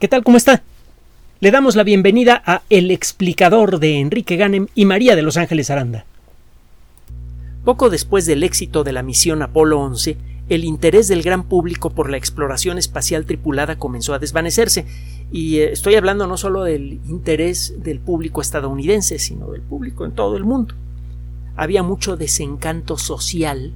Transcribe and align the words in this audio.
¿Qué 0.00 0.08
tal? 0.08 0.24
¿Cómo 0.24 0.36
está? 0.36 0.64
Le 1.38 1.52
damos 1.52 1.76
la 1.76 1.84
bienvenida 1.84 2.42
a 2.44 2.62
El 2.68 2.90
explicador 2.90 3.78
de 3.78 4.00
Enrique 4.00 4.34
Ganem 4.36 4.66
y 4.74 4.86
María 4.86 5.14
de 5.14 5.22
Los 5.22 5.36
Ángeles 5.36 5.70
Aranda. 5.70 6.04
Poco 7.64 7.90
después 7.90 8.26
del 8.26 8.42
éxito 8.42 8.82
de 8.82 8.92
la 8.92 9.04
misión 9.04 9.40
Apolo 9.40 9.80
11, 9.80 10.16
el 10.48 10.64
interés 10.64 11.06
del 11.06 11.22
gran 11.22 11.44
público 11.44 11.90
por 11.90 12.10
la 12.10 12.16
exploración 12.16 12.76
espacial 12.76 13.24
tripulada 13.24 13.78
comenzó 13.78 14.14
a 14.14 14.18
desvanecerse. 14.18 14.84
Y 15.30 15.58
eh, 15.58 15.70
estoy 15.70 15.94
hablando 15.94 16.26
no 16.26 16.36
solo 16.36 16.64
del 16.64 16.94
interés 17.08 17.74
del 17.78 18.00
público 18.00 18.40
estadounidense, 18.40 19.20
sino 19.20 19.52
del 19.52 19.62
público 19.62 20.04
en 20.04 20.12
todo 20.12 20.36
el 20.36 20.42
mundo. 20.42 20.74
Había 21.54 21.84
mucho 21.84 22.16
desencanto 22.16 22.98
social, 22.98 23.72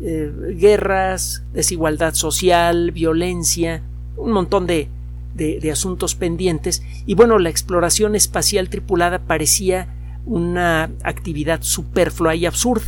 eh, 0.00 0.56
guerras, 0.58 1.44
desigualdad 1.54 2.14
social, 2.14 2.90
violencia, 2.90 3.82
un 4.16 4.32
montón 4.32 4.66
de, 4.66 4.88
de, 5.34 5.70
asuntos 5.70 6.14
pendientes 6.14 6.82
y 7.06 7.14
bueno, 7.14 7.38
la 7.38 7.50
exploración 7.50 8.14
espacial 8.14 8.68
tripulada 8.68 9.20
parecía 9.20 9.88
una 10.26 10.90
actividad 11.02 11.62
superflua 11.62 12.34
y 12.34 12.46
absurda. 12.46 12.86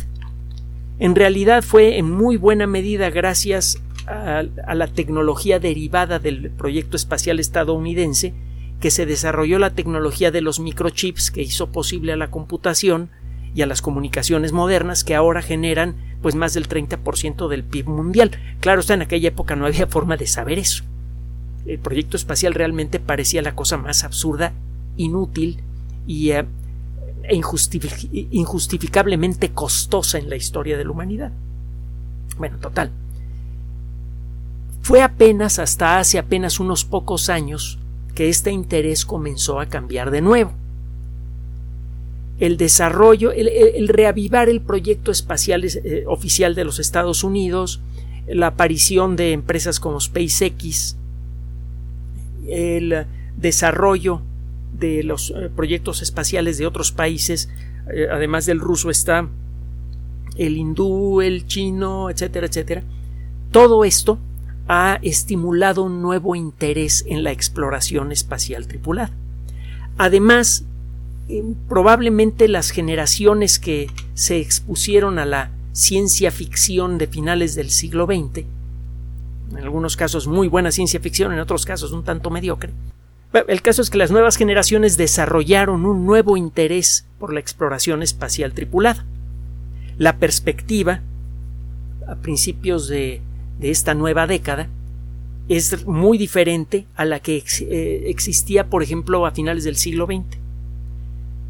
En 0.99 1.15
realidad 1.15 1.63
fue 1.63 1.97
en 1.97 2.09
muy 2.09 2.37
buena 2.37 2.67
medida 2.67 3.09
gracias 3.09 3.81
a, 4.07 4.43
la 4.73 4.87
tecnología 4.87 5.59
derivada 5.59 6.19
del 6.19 6.51
proyecto 6.51 6.95
espacial 6.95 7.39
estadounidense 7.39 8.33
que 8.79 8.91
se 8.91 9.05
desarrolló 9.05 9.59
la 9.59 9.71
tecnología 9.71 10.31
de 10.31 10.41
los 10.41 10.59
microchips 10.59 11.31
que 11.31 11.41
hizo 11.41 11.71
posible 11.71 12.13
a 12.13 12.17
la 12.17 12.29
computación 12.29 13.09
y 13.55 13.61
a 13.61 13.65
las 13.65 13.81
comunicaciones 13.81 14.51
modernas 14.51 15.03
que 15.03 15.15
ahora 15.15 15.41
generan 15.41 15.95
pues 16.21 16.35
más 16.35 16.53
del 16.53 16.67
30% 16.67 17.47
del 17.47 17.63
PIB 17.63 17.87
mundial. 17.87 18.31
Claro, 18.59 18.81
está 18.81 18.93
en 18.93 19.01
aquella 19.01 19.29
época 19.29 19.55
no 19.55 19.65
había 19.65 19.87
forma 19.87 20.17
de 20.17 20.27
saber 20.27 20.59
eso 20.59 20.83
el 21.65 21.79
proyecto 21.79 22.17
espacial 22.17 22.53
realmente 22.53 22.99
parecía 22.99 23.41
la 23.41 23.55
cosa 23.55 23.77
más 23.77 24.03
absurda, 24.03 24.53
inútil 24.97 25.61
y 26.07 26.31
eh, 26.31 26.45
injustificablemente 28.31 29.49
costosa 29.51 30.19
en 30.19 30.29
la 30.29 30.35
historia 30.35 30.77
de 30.77 30.85
la 30.85 30.91
humanidad. 30.91 31.31
Bueno, 32.37 32.57
total. 32.59 32.91
Fue 34.81 35.01
apenas 35.01 35.57
hasta 35.57 35.97
hace 35.99 36.19
apenas 36.19 36.59
unos 36.59 36.85
pocos 36.85 37.29
años 37.29 37.79
que 38.13 38.29
este 38.29 38.51
interés 38.51 39.05
comenzó 39.05 39.59
a 39.59 39.65
cambiar 39.65 40.11
de 40.11 40.21
nuevo. 40.21 40.53
El 42.39 42.57
desarrollo, 42.57 43.31
el, 43.31 43.87
reavivar 43.87 44.49
el 44.49 44.61
proyecto 44.61 45.09
espacial 45.09 45.65
eh, 45.65 46.03
oficial 46.05 46.53
de 46.53 46.65
los 46.65 46.79
Estados 46.79 47.23
Unidos, 47.23 47.81
la 48.27 48.47
aparición 48.47 49.15
de 49.15 49.31
empresas 49.31 49.79
como 49.79 49.99
SpaceX, 49.99 50.97
el 52.47 53.05
desarrollo 53.37 54.21
de 54.79 55.03
los 55.03 55.31
eh, 55.31 55.49
proyectos 55.55 56.01
espaciales 56.01 56.57
de 56.57 56.67
otros 56.67 56.91
países, 56.91 57.49
eh, 57.93 58.07
además 58.11 58.45
del 58.45 58.59
ruso 58.59 58.89
está 58.89 59.27
el 60.37 60.57
hindú, 60.57 61.21
el 61.21 61.47
chino, 61.47 62.09
etcétera, 62.09 62.47
etcétera. 62.47 62.83
Todo 63.51 63.85
esto 63.85 64.19
ha 64.67 64.99
estimulado 65.01 65.83
un 65.83 66.01
nuevo 66.01 66.35
interés 66.35 67.05
en 67.07 67.23
la 67.23 67.31
exploración 67.31 68.11
espacial 68.11 68.67
tripulada. 68.67 69.11
Además, 69.97 70.65
eh, 71.29 71.43
probablemente 71.69 72.47
las 72.47 72.71
generaciones 72.71 73.59
que 73.59 73.89
se 74.13 74.39
expusieron 74.39 75.19
a 75.19 75.25
la 75.25 75.51
ciencia 75.71 76.31
ficción 76.31 76.97
de 76.97 77.07
finales 77.07 77.55
del 77.55 77.69
siglo 77.69 78.05
XX 78.05 78.45
en 79.51 79.57
algunos 79.57 79.95
casos 79.95 80.27
muy 80.27 80.47
buena 80.47 80.71
ciencia 80.71 80.99
ficción, 80.99 81.33
en 81.33 81.39
otros 81.39 81.65
casos 81.65 81.91
un 81.91 82.03
tanto 82.03 82.29
mediocre. 82.29 82.73
El 83.47 83.61
caso 83.61 83.81
es 83.81 83.89
que 83.89 83.97
las 83.97 84.11
nuevas 84.11 84.37
generaciones 84.37 84.95
desarrollaron 84.95 85.85
un 85.85 86.05
nuevo 86.05 86.37
interés 86.37 87.05
por 87.19 87.33
la 87.33 87.41
exploración 87.41 88.01
espacial 88.01 88.53
tripulada. 88.53 89.05
La 89.97 90.17
perspectiva, 90.19 91.01
a 92.07 92.15
principios 92.15 92.87
de, 92.87 93.21
esta 93.61 93.93
nueva 93.93 94.25
década, 94.25 94.69
es 95.49 95.85
muy 95.85 96.17
diferente 96.17 96.87
a 96.95 97.03
la 97.03 97.19
que 97.19 97.43
eh, 97.61 98.03
existía, 98.07 98.69
por 98.69 98.83
ejemplo, 98.83 99.25
a 99.25 99.31
finales 99.31 99.65
del 99.65 99.75
siglo 99.75 100.05
XX. 100.05 100.37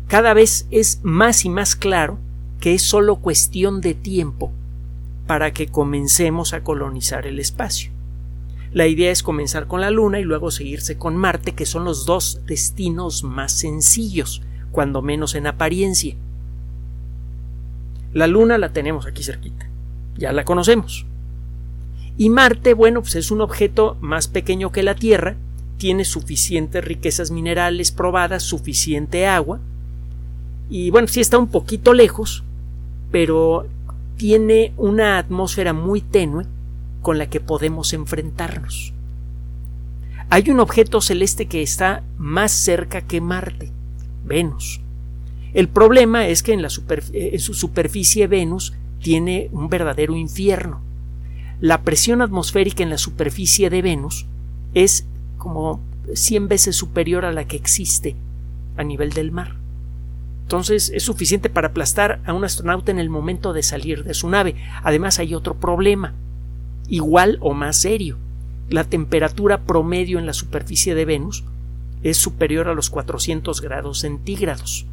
Cada 0.08 0.34
vez 0.34 0.68
es 0.72 1.00
más 1.04 1.46
y 1.46 1.50
más 1.50 1.76
claro 1.76 2.18
que 2.60 2.74
es 2.74 2.82
solo 2.82 3.18
cuestión 3.18 3.82
de 3.82 3.94
tiempo 3.94 4.52
para 5.28 5.54
que 5.54 5.68
comencemos 5.68 6.54
a 6.54 6.64
colonizar 6.64 7.26
el 7.26 7.40
espacio. 7.40 7.92
La 8.72 8.88
idea 8.88 9.12
es 9.12 9.24
comenzar 9.24 9.68
con 9.68 9.82
la 9.82 9.90
Luna 9.90 10.20
y 10.20 10.24
luego 10.24 10.52
seguirse 10.52 10.98
con 10.98 11.16
Marte, 11.16 11.54
que 11.54 11.66
son 11.66 11.86
los 11.86 12.06
dos 12.06 12.42
destinos 12.46 13.24
más 13.24 13.54
sencillos, 13.54 14.42
cuando 14.72 15.02
menos 15.02 15.36
en 15.36 15.48
apariencia. 15.48 16.16
La 18.14 18.28
Luna 18.28 18.58
la 18.58 18.74
tenemos 18.74 19.06
aquí 19.06 19.24
cerquita, 19.24 19.70
ya 20.18 20.34
la 20.34 20.46
conocemos. 20.46 21.06
Y 22.18 22.30
Marte, 22.30 22.74
bueno, 22.74 23.02
pues 23.02 23.16
es 23.16 23.32
un 23.32 23.42
objeto 23.42 23.98
más 24.02 24.28
pequeño 24.28 24.72
que 24.72 24.84
la 24.84 24.96
Tierra, 24.96 25.36
tiene 25.78 26.06
suficientes 26.06 26.84
riquezas 26.84 27.32
minerales 27.32 27.92
probadas, 27.92 28.44
suficiente 28.44 29.28
agua, 29.28 29.60
y 30.70 30.90
bueno, 30.90 31.08
sí 31.08 31.22
está 31.22 31.38
un 31.38 31.48
poquito 31.48 31.94
lejos, 31.94 32.44
pero 33.12 33.68
tiene 34.18 34.74
una 34.78 35.18
atmósfera 35.18 35.74
muy 35.74 36.02
tenue 36.02 36.46
con 37.02 37.18
la 37.18 37.30
que 37.30 37.40
podemos 37.40 37.94
enfrentarnos. 37.94 38.94
Hay 40.30 40.50
un 40.50 40.60
objeto 40.60 41.02
celeste 41.02 41.46
que 41.46 41.62
está 41.62 42.04
más 42.18 42.52
cerca 42.52 43.02
que 43.02 43.22
Marte, 43.22 43.72
Venus. 44.26 44.82
El 45.54 45.70
problema 45.70 46.28
es 46.28 46.44
que 46.44 46.54
en, 46.54 46.62
la 46.62 46.70
en 47.14 47.40
su 47.40 47.54
superficie 47.54 48.28
Venus 48.28 48.74
tiene 49.02 49.50
un 49.52 49.70
verdadero 49.70 50.16
infierno. 50.16 50.82
La 51.62 51.84
presión 51.84 52.22
atmosférica 52.22 52.84
en 52.84 52.90
la 52.90 52.98
superficie 52.98 53.70
de 53.70 53.82
Venus 53.82 54.26
es 54.74 55.06
como 55.38 55.80
100 56.14 56.48
veces 56.48 56.76
superior 56.76 57.24
a 57.24 57.32
la 57.32 57.48
que 57.48 57.56
existe 57.56 58.16
a 58.78 58.84
nivel 58.84 59.12
del 59.12 59.32
mar. 59.32 59.56
Entonces 60.46 60.92
es 60.94 61.02
suficiente 61.02 61.50
para 61.50 61.70
aplastar 61.70 62.22
a 62.24 62.32
un 62.32 62.44
astronauta 62.44 62.92
en 62.92 63.00
el 63.00 63.10
momento 63.10 63.52
de 63.52 63.64
salir 63.64 64.04
de 64.04 64.14
su 64.14 64.30
nave. 64.30 64.56
Además 64.84 65.18
hay 65.18 65.34
otro 65.34 65.56
problema, 65.56 66.14
igual 66.88 67.40
o 67.42 67.56
más 67.56 67.78
serio. 67.78 68.20
La 68.70 68.84
temperatura 68.84 69.62
promedio 69.62 70.20
en 70.20 70.28
la 70.28 70.34
superficie 70.34 70.94
de 70.94 71.04
Venus 71.04 71.44
es 72.04 72.18
superior 72.18 72.68
a 72.68 72.76
los 72.76 72.92
400 72.92 73.60
grados 73.60 74.02
centígrados, 74.02 74.86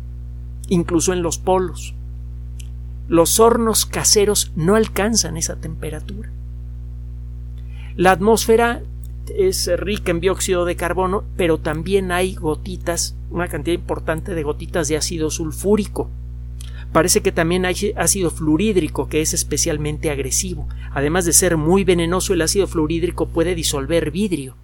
incluso 0.70 1.12
en 1.12 1.20
los 1.20 1.36
polos. 1.36 1.92
Los 3.08 3.38
hornos 3.38 3.84
caseros 3.84 4.52
no 4.56 4.74
alcanzan 4.74 5.36
esa 5.36 5.56
temperatura. 5.56 6.30
La 7.94 8.12
atmósfera 8.12 8.80
es 9.36 9.70
rica 9.78 10.10
en 10.10 10.20
dióxido 10.20 10.64
de 10.64 10.76
carbono, 10.76 11.24
pero 11.36 11.58
también 11.58 12.12
hay 12.12 12.34
gotitas, 12.34 13.14
una 13.30 13.48
cantidad 13.48 13.74
importante 13.74 14.34
de 14.34 14.42
gotitas 14.42 14.88
de 14.88 14.96
ácido 14.96 15.30
sulfúrico. 15.30 16.10
Parece 16.92 17.22
que 17.22 17.32
también 17.32 17.64
hay 17.64 17.92
ácido 17.96 18.30
fluorhídrico, 18.30 19.08
que 19.08 19.22
es 19.22 19.32
especialmente 19.32 20.10
agresivo. 20.10 20.68
Además 20.92 21.24
de 21.24 21.32
ser 21.32 21.56
muy 21.56 21.84
venenoso, 21.84 22.34
el 22.34 22.42
ácido 22.42 22.66
fluorhídrico 22.66 23.28
puede 23.28 23.54
disolver 23.54 24.10
vidrio. 24.10 24.56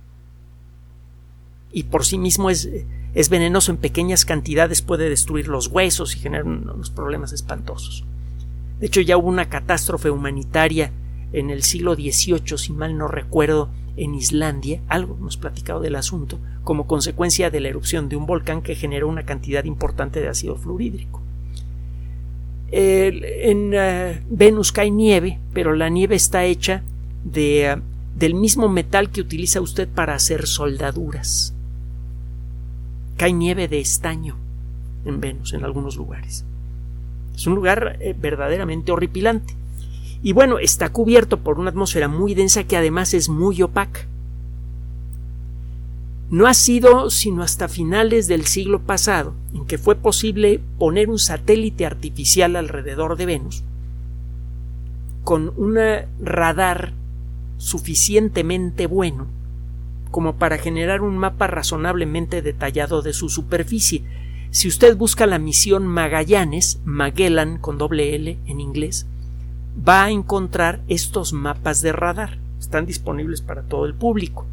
Y 1.73 1.85
por 1.85 2.05
sí 2.05 2.19
mismo 2.19 2.51
es, 2.51 2.69
es 3.15 3.29
venenoso 3.31 3.71
en 3.73 3.79
pequeñas 3.79 4.25
cantidades, 4.25 4.83
puede 4.83 5.09
destruir 5.09 5.49
los 5.49 5.69
huesos 5.69 6.15
y 6.17 6.19
generar 6.19 6.45
unos 6.47 6.91
problemas 6.91 7.33
espantosos. 7.33 8.05
De 8.79 8.87
hecho, 8.87 9.01
ya 9.01 9.17
hubo 9.17 9.29
una 9.29 9.49
catástrofe 9.49 10.11
humanitaria 10.11 10.93
en 11.33 11.51
el 11.51 11.63
siglo 11.63 11.95
XVIII, 11.95 12.57
si 12.57 12.73
mal 12.73 12.97
no 12.97 13.09
recuerdo, 13.09 13.69
en 13.99 14.15
Islandia, 14.15 14.81
algo 14.89 15.17
hemos 15.19 15.37
platicado 15.37 15.81
del 15.81 15.97
asunto, 15.97 16.39
como 16.65 16.87
consecuencia 16.87 17.51
de 17.51 17.61
la 17.61 17.69
erupción 17.69 18.09
de 18.09 18.17
un 18.17 18.27
volcán 18.27 18.63
que 18.63 18.75
generó 18.75 19.09
una 19.09 19.25
cantidad 19.25 19.65
importante 19.65 20.21
de 20.21 20.29
ácido 20.29 20.57
fluorhídrico. 20.57 21.21
en 22.71 23.73
eh, 23.75 24.23
Venus 24.31 24.73
cae 24.73 24.91
nieve, 24.91 25.39
pero 25.53 25.75
la 25.75 25.89
nieve 25.89 26.15
está 26.15 26.45
hecha 26.45 26.83
de, 27.25 27.67
eh, 27.67 27.77
del 28.17 28.35
mismo 28.35 28.69
metal 28.69 29.11
que 29.11 29.21
utiliza 29.21 29.61
usted 29.61 29.89
para 29.89 30.15
hacer 30.15 30.47
soldaduras. 30.47 31.55
Cae 33.17 33.33
nieve 33.33 33.67
de 33.67 33.81
estaño 33.81 34.37
en 35.05 35.21
Venus, 35.21 35.55
en 35.55 35.65
algunos 35.65 35.97
lugares. 35.97 36.45
Es 37.35 37.47
un 37.47 37.55
lugar 37.55 37.97
eh, 38.01 38.15
verdaderamente 38.19 38.93
horripilante 38.93 39.58
y 40.23 40.33
bueno, 40.33 40.59
está 40.59 40.91
cubierto 40.91 41.39
por 41.41 41.59
una 41.59 41.71
atmósfera 41.71 42.09
muy 42.09 42.35
densa 42.35 42.65
que 42.65 42.77
además 42.77 43.15
es 43.15 43.29
muy 43.29 43.63
opaca. 43.63 44.07
No 46.31 46.47
ha 46.47 46.55
sido 46.55 47.09
sino 47.09 47.43
hasta 47.43 47.69
finales 47.69 48.29
del 48.29 48.45
siglo 48.45 48.81
pasado 48.81 49.35
en 49.55 49.65
que 49.65 49.79
fue 49.79 49.95
posible 49.95 50.61
poner 50.79 51.09
un 51.09 51.19
satélite 51.19 51.87
artificial 51.87 52.57
alrededor 52.57 53.17
de 53.17 53.27
Venus 53.27 53.65
con 55.25 55.53
un 55.57 55.79
radar 56.21 56.93
suficientemente 57.57 58.87
bueno 58.87 59.27
como 60.11 60.37
para 60.37 60.59
generar 60.59 61.03
un 61.03 61.19
mapa 61.19 61.47
razonablemente 61.47 62.41
detallado 62.43 63.03
de 63.03 63.13
su 63.13 63.29
superficie. 63.29 64.05
Si 64.51 64.69
usted 64.69 64.97
busca 64.97 65.27
la 65.27 65.39
misión 65.39 65.87
Magallanes, 65.87 66.81
Magellan 66.85 67.59
con 67.59 67.77
doble 67.77 68.15
L 68.15 68.39
en 68.47 68.61
inglés, 68.61 69.07
va 69.87 70.05
a 70.05 70.11
encontrar 70.11 70.81
estos 70.89 71.33
mapas 71.33 71.83
de 71.83 71.93
radar. 71.93 72.39
Están 72.59 72.87
disponibles 72.87 73.41
para 73.41 73.63
todo 73.63 73.87
el 73.87 73.95
público. 73.95 74.47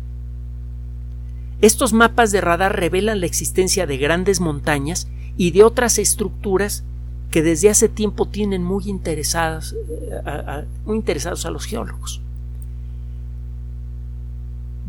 Estos 1.62 1.94
mapas 1.94 2.32
de 2.32 2.42
radar 2.42 2.78
revelan 2.78 3.22
la 3.22 3.26
existencia 3.26 3.88
de 3.88 3.98
grandes 3.98 4.40
montañas 4.40 5.08
y 5.38 5.52
de 5.52 5.64
otras 5.64 5.98
estructuras 5.98 6.84
que 7.32 7.42
desde 7.42 7.70
hace 7.70 7.90
tiempo 7.90 8.28
tienen 8.28 8.64
muy 8.64 8.88
interesados, 8.88 9.76
eh, 9.90 10.66
muy 10.86 10.98
interesados 10.98 11.46
a 11.46 11.52
los 11.52 11.66
geólogos. 11.66 12.22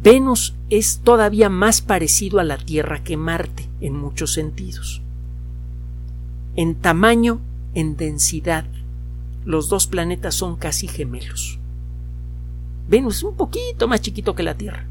Venus 0.03 0.55
es 0.71 1.01
todavía 1.03 1.49
más 1.49 1.81
parecido 1.81 2.39
a 2.39 2.45
la 2.45 2.59
Tierra 2.59 3.03
que 3.03 3.17
Marte 3.17 3.69
en 3.81 3.97
muchos 3.97 4.33
sentidos. 4.33 5.03
En 6.55 6.75
tamaño, 6.77 7.41
en 7.75 7.97
densidad, 7.97 8.67
los 9.47 9.69
dos 9.69 9.87
planetas 9.87 10.35
son 10.35 10.57
casi 10.57 10.89
gemelos. 10.89 11.59
Venus 12.89 13.17
es 13.19 13.23
un 13.23 13.37
poquito 13.37 13.89
más 13.89 14.01
chiquito 14.03 14.35
que 14.35 14.43
la 14.43 14.55
Tierra. 14.55 14.85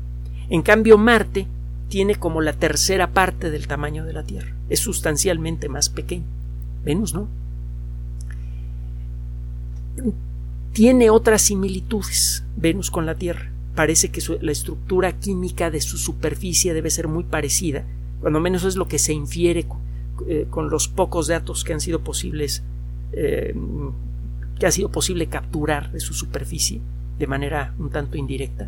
En 0.49 0.61
cambio, 0.61 0.97
Marte 0.97 1.45
tiene 1.89 2.15
como 2.15 2.41
la 2.41 2.53
tercera 2.53 3.11
parte 3.11 3.51
del 3.51 3.67
tamaño 3.67 4.05
de 4.05 4.13
la 4.13 4.23
Tierra. 4.23 4.55
Es 4.69 4.79
sustancialmente 4.79 5.69
más 5.69 5.89
pequeño. 5.89 6.23
Venus 6.83 7.13
no. 7.13 7.27
Tiene 10.73 11.09
otras 11.09 11.41
similitudes 11.41 12.43
Venus 12.55 12.91
con 12.91 13.05
la 13.05 13.15
Tierra. 13.15 13.51
Parece 13.75 14.09
que 14.09 14.21
la 14.41 14.51
estructura 14.51 15.19
química 15.19 15.69
de 15.69 15.81
su 15.81 15.97
superficie 15.97 16.73
debe 16.73 16.89
ser 16.89 17.09
muy 17.09 17.25
parecida, 17.25 17.83
cuando 18.21 18.39
menos 18.39 18.63
es 18.63 18.77
lo 18.77 18.87
que 18.87 18.99
se 18.99 19.11
infiere 19.11 19.65
eh, 20.27 20.47
con 20.49 20.69
los 20.69 20.87
pocos 20.87 21.27
datos 21.27 21.65
que 21.65 21.73
han 21.73 21.81
sido 21.81 21.99
posibles, 21.99 22.63
eh, 23.11 23.53
que 24.59 24.65
ha 24.65 24.71
sido 24.71 24.89
posible 24.89 25.27
capturar 25.27 25.91
de 25.91 25.99
su 25.99 26.13
superficie 26.13 26.81
de 27.19 27.27
manera 27.27 27.73
un 27.79 27.89
tanto 27.89 28.17
indirecta. 28.17 28.67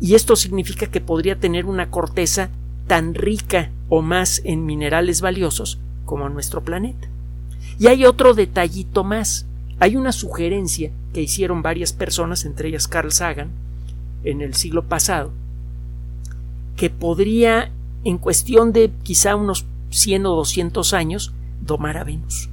Y 0.00 0.14
esto 0.14 0.36
significa 0.36 0.86
que 0.86 1.00
podría 1.00 1.38
tener 1.38 1.66
una 1.66 1.90
corteza 1.90 2.50
tan 2.86 3.14
rica 3.14 3.70
o 3.88 4.02
más 4.02 4.40
en 4.44 4.64
minerales 4.64 5.20
valiosos 5.20 5.78
como 6.04 6.28
nuestro 6.28 6.62
planeta. 6.62 7.08
Y 7.78 7.86
hay 7.88 8.04
otro 8.04 8.34
detallito 8.34 9.04
más. 9.04 9.46
Hay 9.80 9.96
una 9.96 10.12
sugerencia 10.12 10.90
que 11.12 11.22
hicieron 11.22 11.62
varias 11.62 11.92
personas, 11.92 12.44
entre 12.44 12.68
ellas 12.68 12.88
Carl 12.88 13.12
Sagan, 13.12 13.50
en 14.24 14.40
el 14.40 14.54
siglo 14.54 14.84
pasado, 14.84 15.30
que 16.76 16.90
podría, 16.90 17.70
en 18.04 18.18
cuestión 18.18 18.72
de 18.72 18.90
quizá 19.02 19.36
unos 19.36 19.66
100 19.90 20.26
o 20.26 20.36
200 20.36 20.92
años, 20.92 21.32
domar 21.60 21.98
a 21.98 22.04
Venus. 22.04 22.48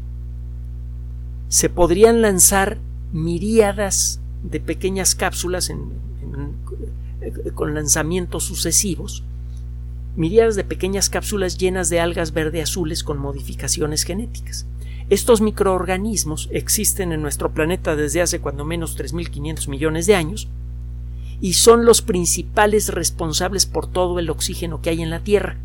Se 1.48 1.70
podrían 1.70 2.22
lanzar 2.22 2.78
miríadas 3.12 4.20
de 4.44 4.60
pequeñas 4.60 5.16
cápsulas 5.16 5.72
con 7.54 7.74
lanzamientos 7.74 8.44
sucesivos, 8.44 9.24
miríadas 10.16 10.56
de 10.56 10.64
pequeñas 10.64 11.10
cápsulas 11.10 11.58
llenas 11.58 11.90
de 11.90 12.00
algas 12.00 12.34
verde 12.34 12.62
azules 12.62 13.04
con 13.04 13.18
modificaciones 13.18 14.04
genéticas. 14.04 14.66
Estos 15.10 15.42
microorganismos 15.42 16.50
existen 16.52 17.12
en 17.12 17.22
nuestro 17.22 17.52
planeta 17.52 17.96
desde 17.96 18.22
hace 18.22 18.40
cuando 18.40 18.66
menos 18.66 18.98
3.500 18.98 19.68
millones 19.70 20.08
de 20.08 20.16
años 20.16 20.48
y 21.42 21.54
son 21.54 21.86
los 21.86 22.02
principales 22.02 22.90
responsables 22.90 23.66
por 23.66 23.88
todo 23.88 24.18
el 24.20 24.30
oxígeno 24.30 24.82
que 24.82 24.90
hay 24.90 25.02
en 25.02 25.10
la 25.10 25.20
Tierra. 25.20 25.58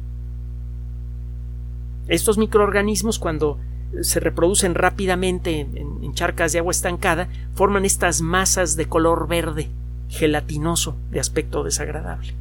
Estos 2.08 2.38
microorganismos 2.38 3.18
cuando 3.18 3.58
se 4.02 4.20
reproducen 4.20 4.74
rápidamente 4.74 5.60
en, 5.60 6.14
charcas 6.14 6.52
de 6.52 6.58
agua 6.58 6.72
estancada 6.72 7.28
forman 7.54 7.84
estas 7.84 8.20
masas 8.20 8.76
de 8.76 8.86
color 8.86 9.28
verde 9.28 9.68
gelatinoso 10.08 10.96
de 11.10 11.20
aspecto 11.20 11.62
desagradable. 11.62 12.34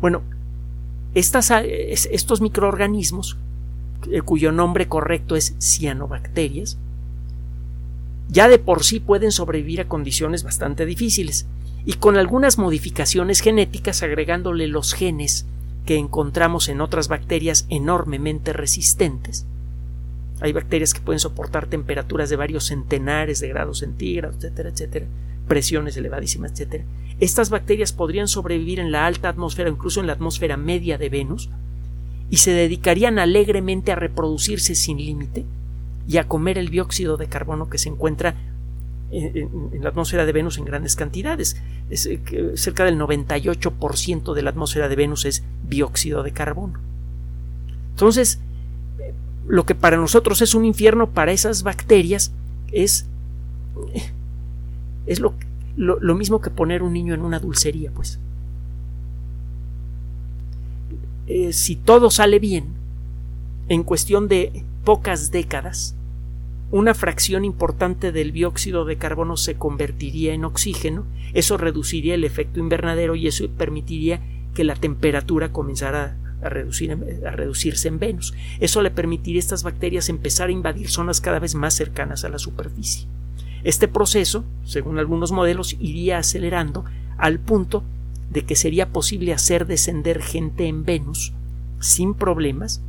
Bueno, 0.00 0.22
estos 1.14 2.40
microorganismos 2.40 3.38
eh, 4.10 4.20
cuyo 4.20 4.52
nombre 4.52 4.86
correcto 4.86 5.34
es 5.34 5.54
cianobacterias, 5.58 6.76
ya 8.28 8.48
de 8.48 8.58
por 8.58 8.84
sí 8.84 9.00
pueden 9.00 9.32
sobrevivir 9.32 9.80
a 9.80 9.88
condiciones 9.88 10.42
bastante 10.42 10.84
difíciles, 10.84 11.46
y 11.84 11.94
con 11.94 12.16
algunas 12.16 12.58
modificaciones 12.58 13.40
genéticas 13.40 14.02
agregándole 14.02 14.66
los 14.66 14.92
genes 14.92 15.46
que 15.86 15.96
encontramos 15.96 16.68
en 16.68 16.80
otras 16.80 17.08
bacterias 17.08 17.64
enormemente 17.68 18.52
resistentes. 18.52 19.46
Hay 20.40 20.52
bacterias 20.52 20.92
que 20.92 21.00
pueden 21.00 21.20
soportar 21.20 21.66
temperaturas 21.66 22.28
de 22.28 22.36
varios 22.36 22.64
centenares 22.64 23.40
de 23.40 23.48
grados 23.48 23.78
centígrados, 23.78 24.36
etcétera, 24.36 24.68
etcétera, 24.70 25.06
presiones 25.48 25.96
elevadísimas, 25.96 26.52
etcétera. 26.52 26.84
Estas 27.20 27.48
bacterias 27.48 27.92
podrían 27.92 28.28
sobrevivir 28.28 28.78
en 28.78 28.92
la 28.92 29.06
alta 29.06 29.28
atmósfera, 29.28 29.70
incluso 29.70 30.00
en 30.00 30.06
la 30.06 30.12
atmósfera 30.12 30.56
media 30.56 30.98
de 30.98 31.08
Venus, 31.08 31.48
y 32.28 32.38
se 32.38 32.50
dedicarían 32.50 33.18
alegremente 33.18 33.92
a 33.92 33.96
reproducirse 33.96 34.74
sin 34.74 34.98
límite 34.98 35.44
y 36.08 36.18
a 36.18 36.28
comer 36.28 36.58
el 36.58 36.68
dióxido 36.68 37.16
de 37.16 37.28
carbono 37.28 37.70
que 37.70 37.78
se 37.78 37.88
encuentra 37.88 38.34
en, 39.10 39.70
la 39.80 39.90
atmósfera 39.90 40.26
de 40.26 40.32
Venus 40.32 40.58
en 40.58 40.64
grandes 40.64 40.96
cantidades. 40.96 41.56
Es, 41.90 42.06
eh, 42.06 42.20
cerca 42.56 42.84
del 42.84 42.98
98% 42.98 44.34
de 44.34 44.42
la 44.42 44.50
atmósfera 44.50 44.88
de 44.88 44.96
Venus 44.96 45.24
es 45.24 45.44
dióxido 45.68 46.22
de 46.22 46.32
carbono. 46.32 46.80
Entonces, 47.90 48.40
lo 49.46 49.64
que 49.64 49.74
para 49.74 49.96
nosotros 49.96 50.42
es 50.42 50.54
un 50.54 50.64
infierno, 50.64 51.10
para 51.10 51.32
esas 51.32 51.62
bacterias 51.62 52.32
es, 52.72 53.06
es 55.06 55.20
lo, 55.20 55.34
lo 55.76 56.14
mismo 56.14 56.40
que 56.40 56.50
poner 56.50 56.82
un 56.82 56.92
niño 56.92 57.14
en 57.14 57.22
una 57.22 57.38
dulcería, 57.38 57.90
pues. 57.92 58.18
Eh, 61.26 61.52
si 61.52 61.74
todo 61.76 62.10
sale 62.10 62.38
bien, 62.38 62.66
en 63.68 63.82
cuestión 63.82 64.28
de 64.28 64.64
pocas 64.84 65.30
décadas, 65.32 65.96
una 66.70 66.94
fracción 66.94 67.44
importante 67.44 68.12
del 68.12 68.32
dióxido 68.32 68.84
de 68.84 68.96
carbono 68.96 69.36
se 69.36 69.54
convertiría 69.54 70.34
en 70.34 70.44
oxígeno, 70.44 71.04
eso 71.32 71.56
reduciría 71.56 72.14
el 72.14 72.24
efecto 72.24 72.60
invernadero 72.60 73.14
y 73.14 73.26
eso 73.26 73.48
permitiría 73.48 74.20
que 74.54 74.64
la 74.64 74.74
temperatura 74.74 75.52
comenzara 75.52 76.16
a, 76.42 76.48
reducir, 76.48 76.96
a 77.26 77.30
reducirse 77.30 77.88
en 77.88 77.98
Venus. 77.98 78.34
Eso 78.60 78.82
le 78.82 78.90
permitiría 78.90 79.38
a 79.38 79.40
estas 79.40 79.62
bacterias 79.62 80.08
empezar 80.08 80.48
a 80.48 80.52
invadir 80.52 80.88
zonas 80.88 81.20
cada 81.20 81.38
vez 81.38 81.54
más 81.54 81.74
cercanas 81.74 82.24
a 82.24 82.28
la 82.28 82.38
superficie. 82.38 83.06
Este 83.64 83.88
proceso, 83.88 84.44
según 84.64 84.98
algunos 84.98 85.32
modelos, 85.32 85.76
iría 85.80 86.18
acelerando 86.18 86.84
al 87.18 87.40
punto 87.40 87.82
de 88.30 88.44
que 88.44 88.56
sería 88.56 88.90
posible 88.90 89.32
hacer 89.32 89.66
descender 89.66 90.22
gente 90.22 90.66
en 90.66 90.84
Venus 90.84 91.32
sin 91.80 92.14
problemas, 92.14 92.80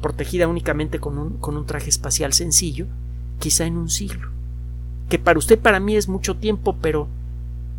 protegida 0.00 0.48
únicamente 0.48 0.98
con 1.00 1.18
un, 1.18 1.38
con 1.38 1.56
un 1.56 1.66
traje 1.66 1.90
espacial 1.90 2.32
sencillo, 2.32 2.86
quizá 3.38 3.66
en 3.66 3.76
un 3.76 3.88
siglo. 3.88 4.30
Que 5.08 5.18
para 5.18 5.38
usted, 5.38 5.58
para 5.58 5.80
mí 5.80 5.96
es 5.96 6.08
mucho 6.08 6.36
tiempo, 6.36 6.76
pero, 6.80 7.08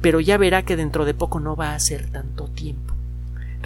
pero 0.01 0.19
ya 0.19 0.38
verá 0.38 0.63
que 0.63 0.75
dentro 0.75 1.05
de 1.05 1.13
poco 1.13 1.39
no 1.39 1.55
va 1.55 1.75
a 1.75 1.79
ser 1.79 2.10
tanto 2.10 2.48
tiempo. 2.48 2.85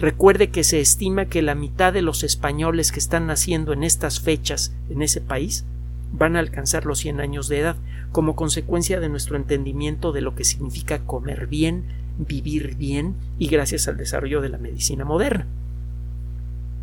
Recuerde 0.00 0.48
que 0.48 0.64
se 0.64 0.80
estima 0.80 1.26
que 1.26 1.42
la 1.42 1.54
mitad 1.54 1.92
de 1.92 2.00
los 2.00 2.24
españoles 2.24 2.90
que 2.90 2.98
están 2.98 3.26
naciendo 3.26 3.74
en 3.74 3.84
estas 3.84 4.18
fechas 4.18 4.72
en 4.88 5.02
ese 5.02 5.20
país 5.20 5.66
van 6.10 6.36
a 6.36 6.38
alcanzar 6.38 6.86
los 6.86 7.00
100 7.00 7.20
años 7.20 7.48
de 7.48 7.58
edad 7.58 7.76
como 8.10 8.34
consecuencia 8.34 8.98
de 8.98 9.10
nuestro 9.10 9.36
entendimiento 9.36 10.12
de 10.12 10.22
lo 10.22 10.34
que 10.34 10.44
significa 10.44 11.00
comer 11.00 11.48
bien, 11.48 11.84
vivir 12.16 12.76
bien 12.76 13.14
y 13.38 13.48
gracias 13.48 13.88
al 13.88 13.98
desarrollo 13.98 14.40
de 14.40 14.48
la 14.48 14.56
medicina 14.56 15.04
moderna. 15.04 15.46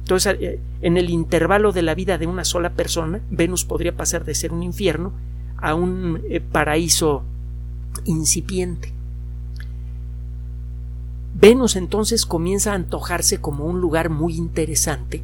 Entonces, 0.01 0.37
eh, 0.39 0.59
en 0.83 0.97
el 0.97 1.09
intervalo 1.09 1.71
de 1.71 1.81
la 1.81 1.95
vida 1.95 2.19
de 2.19 2.27
una 2.27 2.45
sola 2.45 2.73
persona, 2.73 3.19
Venus 3.31 3.65
podría 3.65 3.97
pasar 3.97 4.25
de 4.25 4.35
ser 4.35 4.53
un 4.53 4.61
infierno 4.61 5.11
a 5.57 5.73
un 5.73 6.21
eh, 6.29 6.39
paraíso 6.39 7.23
incipiente. 8.05 8.93
Venus 11.39 11.75
entonces 11.75 12.25
comienza 12.25 12.71
a 12.71 12.75
antojarse 12.75 13.39
como 13.39 13.65
un 13.65 13.79
lugar 13.79 14.09
muy 14.09 14.35
interesante, 14.35 15.21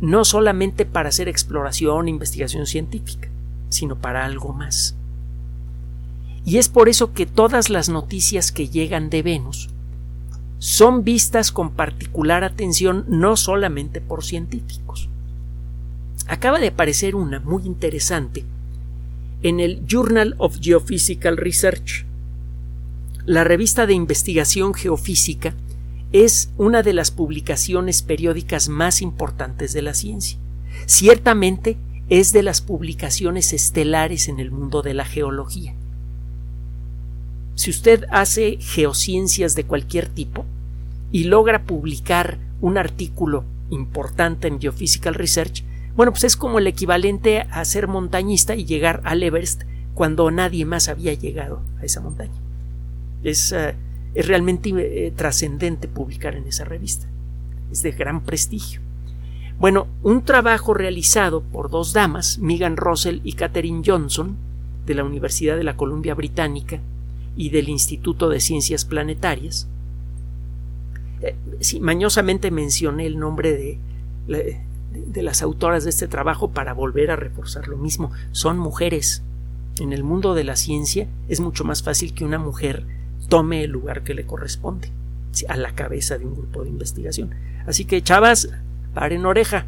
no 0.00 0.24
solamente 0.24 0.86
para 0.86 1.08
hacer 1.08 1.28
exploración 1.28 2.06
e 2.06 2.10
investigación 2.10 2.66
científica, 2.66 3.28
sino 3.68 3.96
para 3.96 4.24
algo 4.24 4.52
más. 4.52 4.94
Y 6.44 6.58
es 6.58 6.68
por 6.68 6.88
eso 6.88 7.12
que 7.12 7.26
todas 7.26 7.70
las 7.70 7.88
noticias 7.88 8.52
que 8.52 8.68
llegan 8.68 9.10
de 9.10 9.22
Venus 9.22 9.68
son 10.60 11.02
vistas 11.02 11.50
con 11.50 11.72
particular 11.72 12.44
atención 12.44 13.04
no 13.08 13.36
solamente 13.36 14.00
por 14.00 14.24
científicos. 14.24 15.08
Acaba 16.28 16.60
de 16.60 16.68
aparecer 16.68 17.16
una 17.16 17.40
muy 17.40 17.64
interesante 17.64 18.44
en 19.42 19.58
el 19.58 19.84
Journal 19.86 20.36
of 20.38 20.58
Geophysical 20.60 21.36
Research, 21.36 22.06
la 23.28 23.44
revista 23.44 23.86
de 23.86 23.92
investigación 23.92 24.72
geofísica 24.72 25.52
es 26.12 26.48
una 26.56 26.82
de 26.82 26.94
las 26.94 27.10
publicaciones 27.10 28.00
periódicas 28.00 28.70
más 28.70 29.02
importantes 29.02 29.74
de 29.74 29.82
la 29.82 29.92
ciencia. 29.92 30.38
Ciertamente 30.86 31.76
es 32.08 32.32
de 32.32 32.42
las 32.42 32.62
publicaciones 32.62 33.52
estelares 33.52 34.28
en 34.28 34.40
el 34.40 34.50
mundo 34.50 34.80
de 34.80 34.94
la 34.94 35.04
geología. 35.04 35.74
Si 37.54 37.68
usted 37.68 38.06
hace 38.10 38.56
geociencias 38.62 39.54
de 39.54 39.64
cualquier 39.64 40.08
tipo 40.08 40.46
y 41.12 41.24
logra 41.24 41.64
publicar 41.64 42.38
un 42.62 42.78
artículo 42.78 43.44
importante 43.68 44.48
en 44.48 44.58
Geophysical 44.58 45.12
Research, 45.12 45.64
bueno, 45.94 46.12
pues 46.12 46.24
es 46.24 46.34
como 46.34 46.60
el 46.60 46.66
equivalente 46.66 47.40
a 47.50 47.62
ser 47.66 47.88
montañista 47.88 48.56
y 48.56 48.64
llegar 48.64 49.02
al 49.04 49.22
Everest 49.22 49.64
cuando 49.92 50.30
nadie 50.30 50.64
más 50.64 50.88
había 50.88 51.12
llegado 51.12 51.60
a 51.78 51.84
esa 51.84 52.00
montaña. 52.00 52.47
Es, 53.22 53.52
eh, 53.52 53.74
es 54.14 54.26
realmente 54.26 54.70
eh, 54.70 55.10
trascendente 55.12 55.88
publicar 55.88 56.34
en 56.34 56.46
esa 56.46 56.64
revista. 56.64 57.06
Es 57.70 57.82
de 57.82 57.92
gran 57.92 58.22
prestigio. 58.22 58.80
Bueno, 59.58 59.88
un 60.02 60.22
trabajo 60.22 60.72
realizado 60.72 61.42
por 61.42 61.68
dos 61.70 61.92
damas, 61.92 62.38
Megan 62.38 62.76
Russell 62.76 63.20
y 63.24 63.32
Katherine 63.32 63.82
Johnson, 63.84 64.36
de 64.86 64.94
la 64.94 65.04
Universidad 65.04 65.56
de 65.56 65.64
la 65.64 65.76
Columbia 65.76 66.14
Británica 66.14 66.80
y 67.36 67.50
del 67.50 67.68
Instituto 67.68 68.28
de 68.28 68.40
Ciencias 68.40 68.84
Planetarias. 68.84 69.68
Eh, 71.22 71.34
mañosamente 71.80 72.50
mencioné 72.50 73.06
el 73.06 73.18
nombre 73.18 73.52
de, 73.52 74.58
de 74.94 75.22
las 75.22 75.42
autoras 75.42 75.84
de 75.84 75.90
este 75.90 76.08
trabajo 76.08 76.50
para 76.50 76.72
volver 76.72 77.10
a 77.10 77.16
reforzar 77.16 77.68
lo 77.68 77.76
mismo. 77.76 78.12
Son 78.32 78.58
mujeres. 78.58 79.22
En 79.80 79.92
el 79.92 80.02
mundo 80.02 80.34
de 80.34 80.44
la 80.44 80.56
ciencia 80.56 81.06
es 81.28 81.40
mucho 81.40 81.64
más 81.64 81.82
fácil 81.82 82.14
que 82.14 82.24
una 82.24 82.38
mujer 82.38 82.84
tome 83.28 83.64
el 83.64 83.70
lugar 83.70 84.02
que 84.02 84.14
le 84.14 84.26
corresponde 84.26 84.90
a 85.48 85.56
la 85.56 85.74
cabeza 85.74 86.18
de 86.18 86.26
un 86.26 86.34
grupo 86.34 86.64
de 86.64 86.70
investigación. 86.70 87.30
Así 87.66 87.84
que, 87.84 88.02
chavas, 88.02 88.48
paren 88.94 89.26
oreja. 89.26 89.66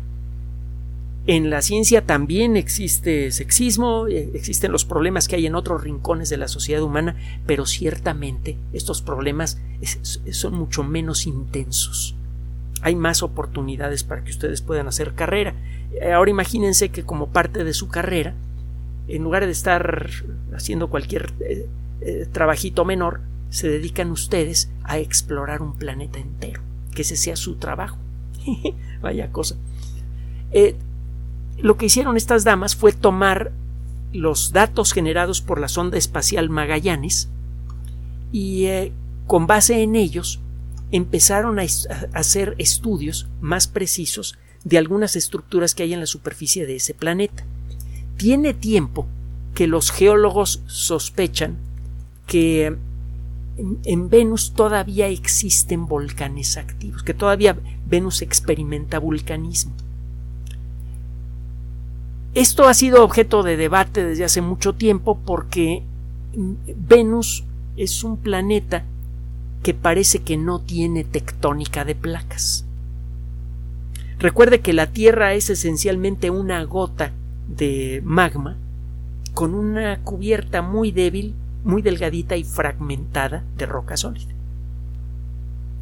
En 1.26 1.50
la 1.50 1.60
ciencia 1.60 2.06
también 2.06 2.56
existe 2.56 3.30
sexismo, 3.30 4.08
eh, 4.08 4.30
existen 4.34 4.72
los 4.72 4.86
problemas 4.86 5.28
que 5.28 5.36
hay 5.36 5.46
en 5.46 5.54
otros 5.54 5.84
rincones 5.84 6.30
de 6.30 6.38
la 6.38 6.48
sociedad 6.48 6.82
humana, 6.82 7.14
pero 7.46 7.66
ciertamente 7.66 8.56
estos 8.72 9.02
problemas 9.02 9.60
son 10.30 10.54
mucho 10.54 10.82
menos 10.82 11.26
intensos. 11.26 12.16
Hay 12.80 12.96
más 12.96 13.22
oportunidades 13.22 14.02
para 14.02 14.24
que 14.24 14.30
ustedes 14.30 14.62
puedan 14.62 14.88
hacer 14.88 15.12
carrera. 15.12 15.54
Eh, 16.00 16.12
ahora 16.12 16.30
imagínense 16.30 16.88
que 16.88 17.04
como 17.04 17.28
parte 17.28 17.64
de 17.64 17.74
su 17.74 17.88
carrera, 17.88 18.34
en 19.06 19.22
lugar 19.22 19.44
de 19.44 19.52
estar 19.52 20.08
haciendo 20.54 20.88
cualquier 20.88 21.30
eh, 21.40 22.26
trabajito 22.32 22.86
menor, 22.86 23.20
se 23.50 23.68
dedican 23.68 24.10
ustedes 24.10 24.70
a 24.84 24.98
explorar 24.98 25.62
un 25.62 25.74
planeta 25.74 26.18
entero, 26.18 26.62
que 26.94 27.02
ese 27.02 27.16
sea 27.16 27.36
su 27.36 27.56
trabajo. 27.56 27.98
Vaya 29.02 29.30
cosa. 29.30 29.56
Eh, 30.52 30.76
lo 31.58 31.76
que 31.76 31.86
hicieron 31.86 32.16
estas 32.16 32.44
damas 32.44 32.74
fue 32.74 32.92
tomar 32.92 33.52
los 34.12 34.52
datos 34.52 34.92
generados 34.92 35.40
por 35.40 35.60
la 35.60 35.68
sonda 35.68 35.98
espacial 35.98 36.48
Magallanes 36.48 37.28
y 38.32 38.64
eh, 38.64 38.92
con 39.26 39.46
base 39.46 39.82
en 39.82 39.94
ellos 39.94 40.40
empezaron 40.90 41.60
a, 41.60 41.64
hacer 42.14 42.54
estudios 42.58 43.28
más 43.40 43.68
precisos 43.68 44.36
de 44.64 44.78
algunas 44.78 45.16
estructuras 45.16 45.74
que 45.74 45.84
hay 45.84 45.92
en 45.92 46.00
la 46.00 46.06
superficie 46.06 46.66
de 46.66 46.76
ese 46.76 46.94
planeta. 46.94 47.44
Tiene 48.16 48.54
tiempo 48.54 49.06
que 49.54 49.66
los 49.66 49.90
geólogos 49.90 50.62
sospechan 50.66 51.56
que 52.26 52.76
en, 53.84 54.08
Venus 54.08 54.52
todavía 54.54 55.08
existen 55.08 55.86
volcanes 55.86 56.56
activos, 56.56 57.02
que 57.02 57.14
todavía 57.14 57.56
Venus 57.86 58.22
experimenta 58.22 58.98
vulcanismo. 58.98 59.72
Esto 62.34 62.68
ha 62.68 62.74
sido 62.74 63.02
objeto 63.02 63.42
de 63.42 63.56
debate 63.56 64.04
desde 64.04 64.24
hace 64.24 64.40
mucho 64.40 64.74
tiempo 64.74 65.18
porque 65.24 65.82
Venus 66.76 67.44
es 67.76 68.04
un 68.04 68.16
planeta 68.16 68.84
que 69.62 69.74
parece 69.74 70.20
que 70.20 70.36
no 70.36 70.60
tiene 70.60 71.04
tectónica 71.04 71.84
de 71.84 71.94
placas. 71.94 72.64
Recuerde 74.18 74.60
que 74.60 74.72
la 74.72 74.86
Tierra 74.92 75.34
es 75.34 75.50
esencialmente 75.50 76.30
una 76.30 76.62
gota 76.64 77.12
de 77.48 78.00
magma 78.04 78.56
con 79.34 79.54
una 79.54 79.98
cubierta 80.00 80.62
muy 80.62 80.92
débil 80.92 81.34
muy 81.64 81.82
delgadita 81.82 82.36
y 82.36 82.44
fragmentada 82.44 83.44
de 83.56 83.66
roca 83.66 83.96
sólida. 83.96 84.34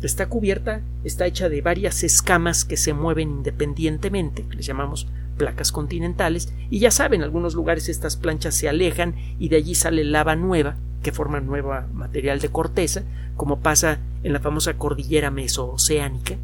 Esta 0.03 0.29
cubierta 0.29 0.81
está 1.03 1.27
hecha 1.27 1.49
de 1.49 1.61
varias 1.61 2.05
escamas 2.05 2.65
que 2.65 2.77
se 2.77 2.93
mueven 2.93 3.31
independientemente, 3.31 4.45
que 4.45 4.57
les 4.57 4.67
llamamos 4.67 5.09
placas 5.37 5.73
continentales, 5.73 6.53
y 6.71 6.79
ya 6.79 6.91
saben, 6.91 7.21
en 7.21 7.25
algunos 7.25 7.55
lugares 7.55 7.89
estas 7.89 8.17
planchas 8.17 8.55
se 8.55 8.69
alejan 8.69 9.15
y 9.39 9.49
de 9.49 9.57
allí 9.57 9.75
sale 9.75 10.05
lava 10.05 10.37
nueva, 10.37 10.77
que 11.03 11.13
forma 11.13 11.41
nuevo 11.41 11.75
material 11.93 12.41
de 12.41 12.49
corteza, 12.49 13.03
como 13.37 13.61
pasa 13.61 13.99
en 14.23 14.33
la 14.33 14.41
famosa 14.41 14.75
cordillera 14.79 15.31
mesooceánica. 15.31 16.37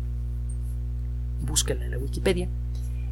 Búsquenla 1.42 1.84
en 1.84 1.90
la 1.92 1.98
Wikipedia. 1.98 2.48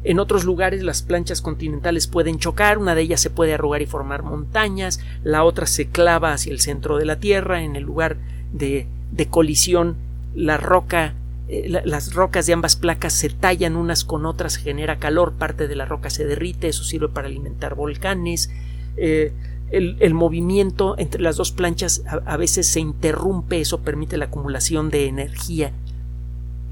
En 0.03 0.19
otros 0.19 0.43
lugares 0.43 0.83
las 0.83 1.01
planchas 1.01 1.41
continentales 1.41 2.07
pueden 2.07 2.39
chocar, 2.39 2.77
una 2.77 2.95
de 2.95 3.01
ellas 3.01 3.21
se 3.21 3.29
puede 3.29 3.53
arrugar 3.53 3.81
y 3.81 3.85
formar 3.85 4.23
montañas, 4.23 4.99
la 5.23 5.43
otra 5.43 5.65
se 5.65 5.87
clava 5.87 6.33
hacia 6.33 6.51
el 6.51 6.59
centro 6.59 6.97
de 6.97 7.05
la 7.05 7.19
Tierra, 7.19 7.63
en 7.63 7.75
el 7.75 7.83
lugar 7.83 8.17
de, 8.51 8.87
de 9.11 9.27
colisión 9.27 9.95
la 10.35 10.57
roca 10.57 11.13
eh, 11.49 11.67
las 11.67 12.13
rocas 12.13 12.45
de 12.45 12.53
ambas 12.53 12.77
placas 12.77 13.13
se 13.13 13.29
tallan 13.29 13.75
unas 13.75 14.05
con 14.05 14.25
otras, 14.25 14.55
genera 14.55 14.97
calor, 14.97 15.33
parte 15.33 15.67
de 15.67 15.75
la 15.75 15.85
roca 15.85 16.09
se 16.09 16.25
derrite, 16.25 16.69
eso 16.69 16.83
sirve 16.83 17.09
para 17.09 17.27
alimentar 17.27 17.75
volcanes. 17.75 18.49
Eh, 18.95 19.33
el, 19.69 19.97
el, 19.99 20.13
movimiento 20.13 20.95
entre 20.97 21.21
las 21.21 21.35
dos 21.35 21.51
planchas 21.51 22.03
a, 22.07 22.37
veces 22.37 22.67
se 22.67 22.79
interrumpe, 22.79 23.59
eso 23.59 23.81
permite 23.81 24.17
la 24.17 24.25
acumulación 24.25 24.89
de 24.89 25.07
energía 25.07 25.73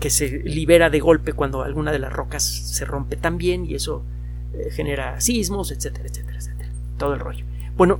que 0.01 0.09
se 0.09 0.39
libera 0.39 0.89
de 0.89 0.99
golpe 0.99 1.31
cuando 1.31 1.61
alguna 1.61 1.91
de 1.91 1.99
las 1.99 2.11
rocas 2.11 2.43
se 2.43 2.83
rompe 2.83 3.15
también 3.15 3.65
y 3.65 3.75
eso 3.75 4.03
eh, 4.53 4.69
genera 4.71 5.21
sismos, 5.21 5.71
etcétera, 5.71 6.09
etcétera, 6.09 6.39
etcétera. 6.39 6.69
Todo 6.97 7.13
el 7.13 7.19
rollo. 7.19 7.45
Bueno, 7.77 7.99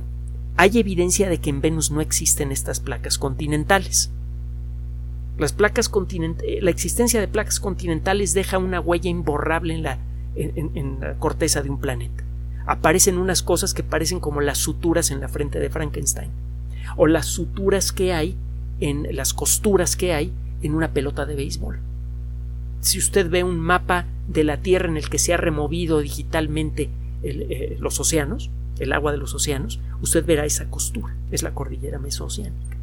hay 0.56 0.78
evidencia 0.78 1.30
de 1.30 1.38
que 1.38 1.48
en 1.48 1.60
Venus 1.60 1.92
no 1.92 2.00
existen 2.00 2.50
estas 2.50 2.80
placas 2.80 3.18
continentales. 3.18 4.10
Las 5.38 5.52
placas 5.52 5.88
continentales, 5.88 6.62
la 6.62 6.70
existencia 6.70 7.20
de 7.20 7.28
placas 7.28 7.60
continentales 7.60 8.34
deja 8.34 8.58
una 8.58 8.80
huella 8.80 9.08
imborrable 9.08 9.74
en 9.74 9.84
la, 9.84 9.98
en 10.34 10.98
la 11.00 11.14
corteza 11.14 11.62
de 11.62 11.70
un 11.70 11.78
planeta. 11.78 12.24
Aparecen 12.66 13.16
unas 13.16 13.44
cosas 13.44 13.74
que 13.74 13.84
parecen 13.84 14.18
como 14.18 14.40
las 14.40 14.58
suturas 14.58 15.12
en 15.12 15.20
la 15.20 15.28
frente 15.28 15.60
de 15.60 15.70
Frankenstein, 15.70 16.32
o 16.96 17.06
las 17.06 17.26
suturas 17.26 17.92
que 17.92 18.12
hay 18.12 18.36
en 18.80 19.06
las 19.14 19.32
costuras 19.34 19.94
que 19.94 20.12
hay 20.12 20.32
en 20.62 20.74
una 20.74 20.92
pelota 20.92 21.26
de 21.26 21.36
béisbol 21.36 21.91
si 22.82 22.98
usted 22.98 23.30
ve 23.30 23.44
un 23.44 23.60
mapa 23.60 24.06
de 24.28 24.44
la 24.44 24.58
Tierra 24.58 24.88
en 24.88 24.96
el 24.96 25.08
que 25.08 25.18
se 25.18 25.32
ha 25.32 25.36
removido 25.36 26.00
digitalmente 26.00 26.90
eh, 27.22 27.76
los 27.80 27.98
océanos, 28.00 28.50
el 28.80 28.92
agua 28.92 29.12
de 29.12 29.18
los 29.18 29.34
océanos, 29.34 29.80
usted 30.02 30.26
verá 30.26 30.44
esa 30.44 30.68
costura, 30.68 31.14
es 31.30 31.44
la 31.44 31.54
cordillera 31.54 32.00
mesooceánica. 32.00 32.76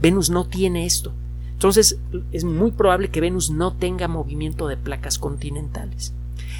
Venus 0.00 0.30
no 0.30 0.46
tiene 0.46 0.86
esto. 0.86 1.12
Entonces 1.54 1.98
es 2.30 2.44
muy 2.44 2.70
probable 2.70 3.10
que 3.10 3.20
Venus 3.20 3.50
no 3.50 3.74
tenga 3.74 4.08
movimiento 4.08 4.68
de 4.68 4.76
placas 4.76 5.18
continentales. 5.18 6.14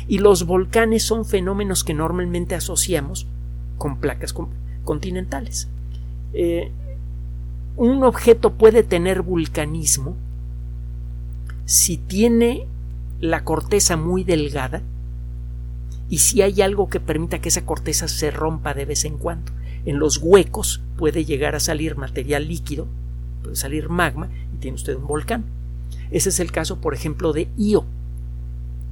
Y 0.09 0.19
los 0.19 0.45
volcanes 0.45 1.05
son 1.05 1.25
fenómenos 1.25 1.85
que 1.85 1.95
normalmente 1.95 2.57
asociamos 2.57 3.27
con 3.79 3.99
placas 3.99 4.35
continentales. 4.85 5.69
Eh, 6.35 6.73
un 7.77 8.03
objeto 8.03 8.55
puede 8.55 8.83
tener 8.83 9.23
vulcanismo 9.23 10.17
si 11.65 11.97
tiene 11.97 12.67
la 13.23 13.45
corteza 13.45 13.97
muy 13.97 14.25
delgada 14.25 14.83
y 16.09 16.19
si 16.19 16.43
hay 16.43 16.61
algo 16.61 16.91
que 16.91 16.99
permita 16.99 17.41
que 17.41 17.50
esa 17.50 17.64
corteza 17.64 18.09
se 18.09 18.33
rompa 18.33 18.75
de 18.75 18.85
vez 18.85 19.05
en 19.05 19.17
cuando. 19.17 19.52
En 19.87 20.00
los 20.00 20.19
huecos 20.19 20.83
puede 20.97 21.25
llegar 21.25 21.55
a 21.55 21.61
salir 21.61 21.97
material 21.97 22.49
líquido, 22.49 22.88
puede 23.43 23.55
salir 23.55 23.88
magma 23.88 24.29
y 24.52 24.59
tiene 24.59 24.75
usted 24.75 24.97
un 24.97 25.07
volcán. 25.07 25.45
Ese 26.11 26.31
es 26.31 26.41
el 26.41 26.50
caso, 26.50 26.81
por 26.81 26.95
ejemplo, 26.95 27.33
de 27.33 27.49
Io, 27.57 27.85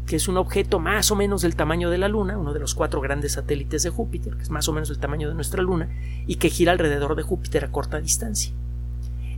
que 0.06 0.14
es 0.14 0.28
un 0.28 0.36
objeto 0.36 0.78
más 0.78 1.10
o 1.10 1.16
menos 1.16 1.42
del 1.42 1.56
tamaño 1.56 1.90
de 1.90 1.98
la 1.98 2.08
Luna, 2.08 2.38
uno 2.38 2.52
de 2.52 2.60
los 2.60 2.76
cuatro 2.76 3.00
grandes 3.00 3.32
satélites 3.32 3.82
de 3.82 3.90
Júpiter, 3.90 4.36
que 4.36 4.42
es 4.42 4.50
más 4.50 4.68
o 4.68 4.72
menos 4.72 4.90
el 4.90 4.98
tamaño 4.98 5.28
de 5.28 5.34
nuestra 5.34 5.60
Luna, 5.60 5.88
y 6.28 6.36
que 6.36 6.50
gira 6.50 6.70
alrededor 6.70 7.16
de 7.16 7.24
Júpiter 7.24 7.64
a 7.64 7.72
corta 7.72 8.00
distancia. 8.00 8.52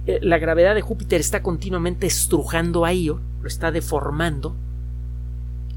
Eh, 0.06 0.18
la 0.20 0.38
gravedad 0.38 0.74
de 0.74 0.82
Júpiter 0.82 1.20
está 1.20 1.42
continuamente 1.42 2.06
estrujando 2.06 2.84
a 2.84 2.92
Io, 2.92 3.20
lo 3.40 3.48
está 3.48 3.72
deformando, 3.72 4.54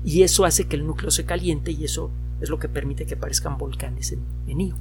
y 0.06 0.22
eso 0.22 0.46
hace 0.46 0.68
que 0.68 0.76
el 0.76 0.86
núcleo 0.86 1.10
se 1.10 1.26
caliente 1.26 1.72
y 1.72 1.84
eso 1.84 2.12
es 2.40 2.50
lo 2.50 2.60
que 2.60 2.70
permite 2.70 3.08
que 3.08 3.16
aparezcan 3.16 3.58
volcanes 3.58 4.16
en, 4.48 4.62
Io. 4.62 4.76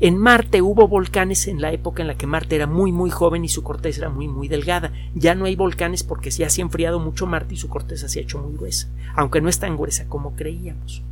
En 0.00 0.18
Marte 0.18 0.60
hubo 0.60 0.88
volcanes 0.88 1.46
en 1.46 1.62
la 1.62 1.72
época 1.72 2.02
en 2.02 2.08
la 2.08 2.16
que 2.16 2.26
Marte 2.26 2.56
era 2.56 2.66
muy 2.66 2.90
muy 2.90 3.10
joven 3.10 3.44
y 3.44 3.48
su 3.48 3.62
corteza 3.62 4.00
era 4.00 4.10
muy 4.10 4.26
muy 4.26 4.48
delgada. 4.48 4.92
Ya 5.14 5.36
no 5.36 5.44
hay 5.44 5.54
volcanes 5.54 6.02
porque 6.02 6.32
se 6.32 6.44
ha 6.44 6.48
enfriado 6.58 6.98
mucho 6.98 7.26
Marte 7.26 7.54
y 7.54 7.58
su 7.58 7.68
corteza 7.68 8.08
se 8.08 8.18
ha 8.18 8.22
hecho 8.22 8.40
muy 8.40 8.56
gruesa, 8.56 8.88
aunque 9.14 9.40
no 9.40 9.48
es 9.48 9.60
tan 9.60 9.76
gruesa 9.76 10.06
como 10.08 10.34
creíamos. 10.34 11.02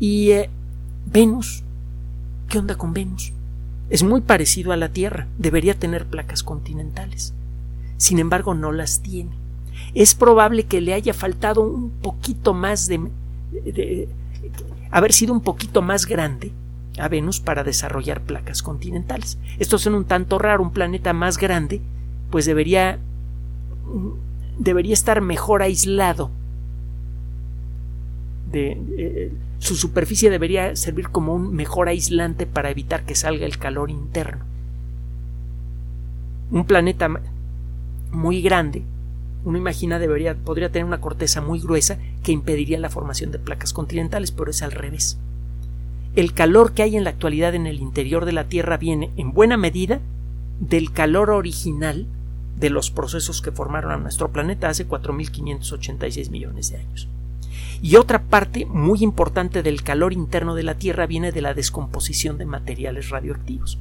Y 0.00 0.30
eh, 0.30 0.50
Venus, 1.04 1.62
¿qué 2.48 2.58
onda 2.58 2.76
con 2.76 2.94
Venus? 2.94 3.34
Es 3.90 4.02
muy 4.02 4.22
parecido 4.22 4.72
a 4.72 4.78
la 4.78 4.88
Tierra, 4.88 5.28
debería 5.38 5.78
tener 5.78 6.06
placas 6.06 6.42
continentales. 6.42 7.34
Sin 7.98 8.18
embargo, 8.18 8.54
no 8.54 8.72
las 8.72 9.00
tiene. 9.02 9.43
Es 9.94 10.14
probable 10.14 10.64
que 10.64 10.80
le 10.80 10.94
haya 10.94 11.14
faltado 11.14 11.62
un 11.62 11.90
poquito 11.90 12.54
más 12.54 12.88
de, 12.88 14.08
haber 14.90 15.12
sido 15.12 15.32
un 15.32 15.40
poquito 15.40 15.82
más 15.82 16.06
grande 16.06 16.52
a 16.98 17.08
Venus 17.08 17.40
para 17.40 17.64
desarrollar 17.64 18.22
placas 18.22 18.62
continentales. 18.62 19.38
Esto 19.58 19.76
es 19.76 19.86
un 19.86 20.04
tanto 20.04 20.38
raro, 20.38 20.62
un 20.62 20.72
planeta 20.72 21.12
más 21.12 21.38
grande, 21.38 21.80
pues 22.30 22.46
debería 22.46 22.98
debería 24.58 24.94
estar 24.94 25.20
mejor 25.20 25.62
aislado. 25.62 26.30
De, 28.50 28.80
eh, 28.96 29.32
su 29.58 29.76
superficie 29.76 30.30
debería 30.30 30.76
servir 30.76 31.08
como 31.08 31.34
un 31.34 31.54
mejor 31.54 31.88
aislante 31.88 32.46
para 32.46 32.70
evitar 32.70 33.04
que 33.04 33.14
salga 33.14 33.46
el 33.46 33.58
calor 33.58 33.90
interno. 33.90 34.44
Un 36.50 36.64
planeta 36.66 37.08
muy 38.12 38.42
grande, 38.42 38.84
uno 39.44 39.58
imagina 39.58 39.98
debería 39.98 40.34
podría 40.34 40.70
tener 40.70 40.86
una 40.86 41.00
corteza 41.00 41.40
muy 41.40 41.60
gruesa 41.60 41.98
que 42.22 42.32
impediría 42.32 42.78
la 42.78 42.90
formación 42.90 43.30
de 43.30 43.38
placas 43.38 43.72
continentales, 43.72 44.32
pero 44.32 44.50
es 44.50 44.62
al 44.62 44.72
revés 44.72 45.18
el 46.16 46.32
calor 46.32 46.72
que 46.72 46.82
hay 46.82 46.96
en 46.96 47.04
la 47.04 47.10
actualidad 47.10 47.54
en 47.54 47.66
el 47.66 47.80
interior 47.80 48.24
de 48.24 48.32
la 48.32 48.44
Tierra 48.44 48.76
viene 48.76 49.10
en 49.16 49.32
buena 49.32 49.56
medida 49.56 50.00
del 50.60 50.92
calor 50.92 51.30
original 51.30 52.06
de 52.56 52.70
los 52.70 52.92
procesos 52.92 53.42
que 53.42 53.50
formaron 53.50 53.90
a 53.90 53.96
nuestro 53.96 54.30
planeta 54.30 54.68
hace 54.68 54.86
4.586 54.86 56.30
millones 56.30 56.70
de 56.70 56.78
años. 56.78 57.08
Y 57.82 57.96
otra 57.96 58.22
parte 58.22 58.64
muy 58.64 59.02
importante 59.02 59.64
del 59.64 59.82
calor 59.82 60.12
interno 60.12 60.54
de 60.54 60.62
la 60.62 60.76
Tierra 60.76 61.06
viene 61.06 61.32
de 61.32 61.42
la 61.42 61.52
descomposición 61.52 62.38
de 62.38 62.46
materiales 62.46 63.10
radioactivos. 63.10 63.78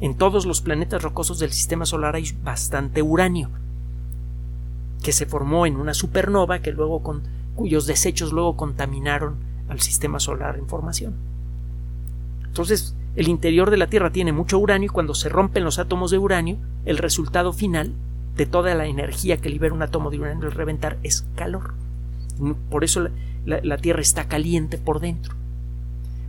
En 0.00 0.16
todos 0.16 0.46
los 0.46 0.60
planetas 0.60 1.02
rocosos 1.02 1.38
del 1.38 1.52
sistema 1.52 1.86
solar 1.86 2.16
hay 2.16 2.32
bastante 2.42 3.02
uranio, 3.02 3.50
que 5.06 5.12
se 5.12 5.26
formó 5.26 5.66
en 5.66 5.76
una 5.76 5.94
supernova 5.94 6.58
que 6.58 6.72
luego 6.72 7.00
cuyos 7.54 7.86
desechos 7.86 8.32
luego 8.32 8.56
contaminaron 8.56 9.36
al 9.68 9.80
sistema 9.80 10.18
solar 10.18 10.58
en 10.58 10.66
formación. 10.66 11.14
Entonces, 12.44 12.96
el 13.14 13.28
interior 13.28 13.70
de 13.70 13.76
la 13.76 13.86
Tierra 13.86 14.10
tiene 14.10 14.32
mucho 14.32 14.58
uranio 14.58 14.86
y 14.86 14.92
cuando 14.92 15.14
se 15.14 15.28
rompen 15.28 15.62
los 15.62 15.78
átomos 15.78 16.10
de 16.10 16.18
uranio, 16.18 16.56
el 16.86 16.98
resultado 16.98 17.52
final 17.52 17.92
de 18.36 18.46
toda 18.46 18.74
la 18.74 18.86
energía 18.86 19.36
que 19.36 19.48
libera 19.48 19.72
un 19.72 19.82
átomo 19.82 20.10
de 20.10 20.18
uranio 20.18 20.46
al 20.46 20.50
reventar 20.50 20.98
es 21.04 21.24
calor. 21.36 21.74
Por 22.68 22.82
eso 22.82 23.06
la, 23.44 23.78
Tierra 23.78 24.00
está 24.00 24.26
caliente 24.26 24.76
por 24.76 24.98
dentro. 24.98 25.36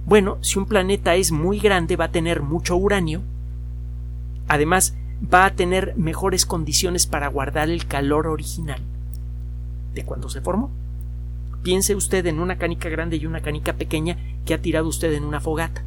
Bueno, 0.05 0.37
si 0.41 0.59
un 0.59 0.67
planeta 0.67 1.15
es 1.15 1.31
muy 1.31 1.57
grande 1.57 1.95
va 1.95 2.05
a 2.05 2.11
tener 2.11 2.43
mucho 2.43 2.75
uranio, 2.75 3.23
además 4.47 4.93
va 5.21 5.45
a 5.45 5.53
tener 5.53 5.95
mejores 5.97 6.45
condiciones 6.45 7.07
para 7.07 7.27
guardar 7.27 7.69
el 7.69 7.87
calor 7.87 8.27
original 8.27 8.81
de 9.93 10.05
cuando 10.05 10.29
se 10.29 10.41
formó. 10.41 10.69
Piense 11.63 11.95
usted 11.95 12.25
en 12.27 12.39
una 12.39 12.57
canica 12.57 12.89
grande 12.89 13.17
y 13.17 13.25
una 13.25 13.41
canica 13.41 13.73
pequeña 13.73 14.17
que 14.45 14.53
ha 14.53 14.61
tirado 14.61 14.87
usted 14.87 15.13
en 15.13 15.23
una 15.23 15.39
fogata 15.39 15.83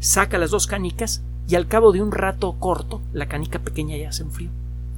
saca 0.00 0.38
las 0.38 0.50
dos 0.50 0.66
canicas 0.66 1.22
y 1.48 1.54
al 1.54 1.66
cabo 1.66 1.92
de 1.92 2.02
un 2.02 2.12
rato 2.12 2.54
corto 2.58 3.00
la 3.12 3.26
canica 3.26 3.58
pequeña 3.58 3.96
ya 3.96 4.12
se 4.12 4.22
enfrió. 4.22 4.50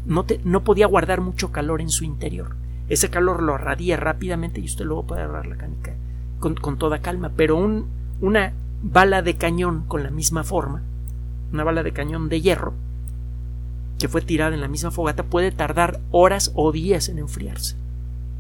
No, 0.07 0.25
no 0.45 0.65
podía 0.65 0.87
guardar 0.87 1.21
mucho 1.21 1.53
calor 1.53 1.81
en 1.81 1.91
su 1.91 2.05
interior. 2.05 2.57
Ese 2.89 3.11
calor 3.11 3.43
lo 3.43 3.57
radia 3.57 3.97
rápidamente 3.97 4.61
y 4.61 4.65
usted 4.65 4.85
luego 4.85 5.07
puede 5.07 5.23
agarrar 5.23 5.47
la 5.47 5.57
canica 5.57 5.95
con, 6.41 6.79
toda 6.79 7.01
calma. 7.01 7.31
Pero 7.37 7.57
un, 7.57 7.87
una 8.21 8.53
bala 8.83 9.23
de 9.23 9.37
cañón 9.37 9.85
con 9.87 10.03
la 10.03 10.11
misma 10.11 10.43
forma, 10.43 10.83
una 11.53 11.65
bala 11.65 11.83
de 11.83 11.93
cañón 11.93 12.29
de 12.29 12.41
hierro, 12.41 12.75
que 14.01 14.09
fue 14.09 14.23
tirada 14.23 14.55
en 14.55 14.63
la 14.63 14.69
misma 14.69 14.91
fogata, 14.91 15.25
puede 15.25 15.53
tardar 15.53 16.01
horas 16.11 16.53
o 16.55 16.73
días 16.73 17.09
en 17.11 17.19
enfriarse. 17.19 17.77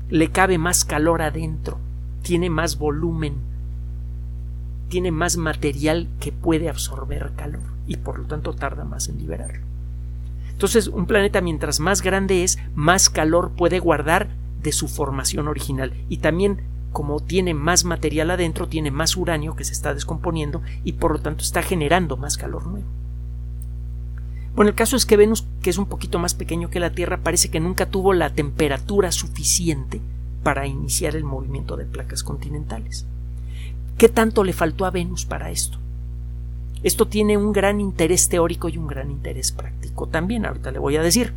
Le 0.09 0.31
cabe 0.33 0.57
más 0.57 0.85
calor 0.87 1.21
adentro, 1.21 1.79
tiene 2.23 2.49
más 2.49 2.79
volumen, 2.79 3.35
tiene 4.89 5.13
más 5.13 5.37
material 5.37 6.09
que 6.19 6.33
puede 6.33 6.69
absorber 6.69 7.33
calor 7.37 7.61
y 7.87 7.97
por 7.97 8.19
lo 8.19 8.25
tanto 8.25 8.55
tarda 8.55 8.85
más 8.85 9.09
en 9.09 9.19
liberarlo. 9.19 9.61
Entonces, 10.51 10.89
un 10.89 11.07
planeta 11.07 11.43
mientras 11.43 11.79
más 11.79 12.03
grande 12.03 12.43
es, 12.43 12.59
más 12.75 13.11
calor 13.11 13.53
puede 13.53 13.81
guardar 13.81 14.29
de 14.63 14.73
su 14.73 14.89
formación 14.89 15.47
original 15.47 15.93
y 16.09 16.19
también 16.19 16.63
como 16.93 17.21
tiene 17.21 17.55
más 17.55 17.85
material 17.85 18.31
adentro, 18.31 18.67
tiene 18.67 18.91
más 18.91 19.17
uranio 19.17 19.55
que 19.55 19.65
se 19.65 19.73
está 19.73 19.95
descomponiendo 19.95 20.63
y 20.85 20.95
por 20.95 21.13
lo 21.13 21.21
tanto 21.21 21.45
está 21.45 21.63
generando 21.63 22.17
más 22.17 22.37
calor 22.37 22.67
nuevo. 22.67 22.87
Bueno, 24.55 24.71
el 24.71 24.75
caso 24.75 24.97
es 24.97 25.07
que 25.07 25.17
Venus, 25.17 25.47
que 25.63 25.71
es 25.71 25.79
un 25.79 25.87
poquito 25.87 26.19
más 26.19 26.35
pequeño 26.35 26.71
que 26.71 26.81
la 26.81 26.91
Tierra, 26.91 27.19
parece 27.23 27.51
que 27.51 27.61
nunca 27.61 27.87
tuvo 27.87 28.13
la 28.13 28.31
temperatura 28.31 29.13
suficiente 29.13 30.01
para 30.43 30.67
iniciar 30.67 31.17
el 31.17 31.25
movimiento 31.25 31.77
de 31.77 31.85
placas 31.85 32.23
continentales. 32.23 33.07
¿Qué 33.97 34.09
tanto 34.09 34.45
le 34.45 34.53
faltó 34.53 34.87
a 34.87 34.91
Venus 34.91 35.25
para 35.25 35.51
esto? 35.51 35.79
Esto 36.83 37.07
tiene 37.07 37.37
un 37.37 37.53
gran 37.53 37.81
interés 37.81 38.29
teórico 38.29 38.69
y 38.69 38.79
un 38.79 38.87
gran 38.87 39.11
interés 39.11 39.53
práctico 39.53 40.07
también, 40.07 40.47
ahorita 40.47 40.71
le 40.71 40.79
voy 40.79 40.97
a 40.97 41.03
decir. 41.03 41.35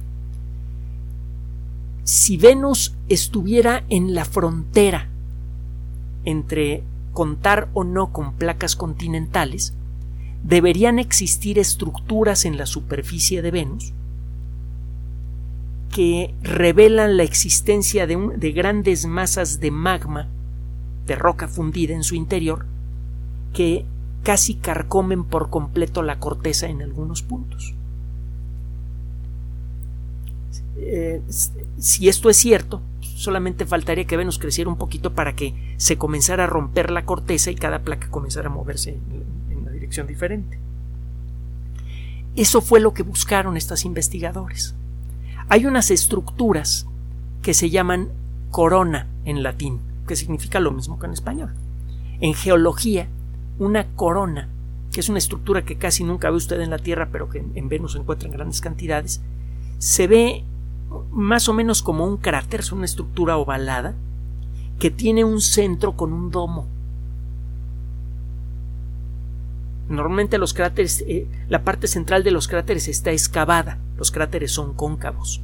Si 2.06 2.38
Venus 2.38 2.96
estuviera 3.10 3.84
en 3.90 4.14
la 4.14 4.26
frontera 4.26 5.10
entre 6.26 6.84
contar 7.12 7.70
o 7.74 7.84
no 7.84 8.12
con 8.12 8.34
placas 8.34 8.76
continentales, 8.76 9.74
deberían 10.44 11.00
existir 11.00 11.58
estructuras 11.58 12.46
en 12.46 12.58
la 12.58 12.66
superficie 12.66 13.42
de 13.42 13.52
Venus 13.52 13.94
que 15.90 16.34
revelan 16.42 17.18
la 17.18 17.24
existencia 17.24 18.08
de, 18.08 18.18
de 18.36 18.52
grandes 18.52 19.06
masas 19.06 19.60
de 19.60 19.72
magma 19.72 20.28
de 21.06 21.16
roca 21.16 21.48
fundida 21.48 21.94
en 21.94 22.04
su 22.04 22.16
interior 22.16 22.66
que 23.54 23.86
casi 24.24 24.56
carcomen 24.56 25.24
por 25.24 25.50
completo 25.50 26.02
la 26.02 26.20
corteza 26.20 26.68
en 26.68 26.82
algunos 26.82 27.22
puntos. 27.22 27.76
Eh, 30.78 31.22
si 31.78 32.10
esto 32.10 32.30
es 32.30 32.38
cierto, 32.38 32.82
solamente 33.02 33.66
faltaría 33.66 34.06
que 34.06 34.18
Venus 34.18 34.40
creciera 34.40 34.70
un 34.70 34.78
poquito 34.78 35.14
para 35.14 35.36
que 35.36 35.76
se 35.78 35.98
comenzara 35.98 36.46
a 36.46 36.48
romper 36.48 36.90
la 36.90 37.06
corteza 37.06 37.52
y 37.52 37.56
cada 37.56 37.84
placa 37.84 38.10
comenzara 38.10 38.50
a 38.50 38.54
moverse 38.54 38.98
diferente. 40.02 40.58
Eso 42.36 42.62
fue 42.62 42.80
lo 42.80 42.94
que 42.94 43.04
buscaron 43.04 43.58
estos 43.58 43.86
investigadores. 43.86 44.74
Hay 45.50 45.66
unas 45.66 45.92
estructuras 45.92 46.88
que 47.42 47.54
se 47.54 47.70
llaman 47.70 48.10
corona 48.50 49.08
en 49.26 49.44
latín 49.44 49.80
que 50.08 50.16
significa 50.16 50.60
lo 50.60 50.72
mismo 50.72 51.00
que 51.00 51.06
en 51.06 51.14
español. 51.14 51.54
En 52.20 52.34
geología, 52.34 53.08
una 53.60 53.88
corona, 53.96 54.50
que 54.92 55.00
es 55.00 55.10
una 55.10 55.18
estructura 55.18 55.64
que 55.64 55.78
casi 55.78 56.04
nunca 56.04 56.30
ve 56.30 56.38
usted 56.38 56.60
en 56.62 56.70
la 56.70 56.78
Tierra, 56.78 57.10
pero 57.12 57.30
que 57.30 57.44
en 57.54 57.70
Venus 57.70 57.94
se 57.94 58.00
encuentra 58.00 58.28
en 58.28 58.34
grandes 58.34 58.62
cantidades, 58.62 59.22
se 59.78 60.08
ve 60.08 60.44
más 61.12 61.50
o 61.50 61.54
menos 61.54 61.82
como 61.82 62.06
un 62.06 62.18
cráter, 62.18 62.60
es 62.60 62.72
una 62.72 62.86
estructura 62.86 63.38
ovalada, 63.38 63.96
que 64.80 64.92
tiene 64.92 65.24
un 65.24 65.42
centro 65.42 65.96
con 65.96 66.14
un 66.14 66.32
domo. 66.32 66.68
Normalmente 69.90 70.38
los 70.38 70.54
cráteres, 70.54 71.04
eh, 71.08 71.28
la 71.50 71.64
parte 71.64 71.88
central 71.88 72.24
de 72.24 72.32
los 72.32 72.48
cráteres 72.48 72.88
está 72.88 73.12
excavada, 73.12 73.80
los 73.98 74.12
cráteres 74.12 74.52
son 74.52 74.74
cóncavos 74.74 75.42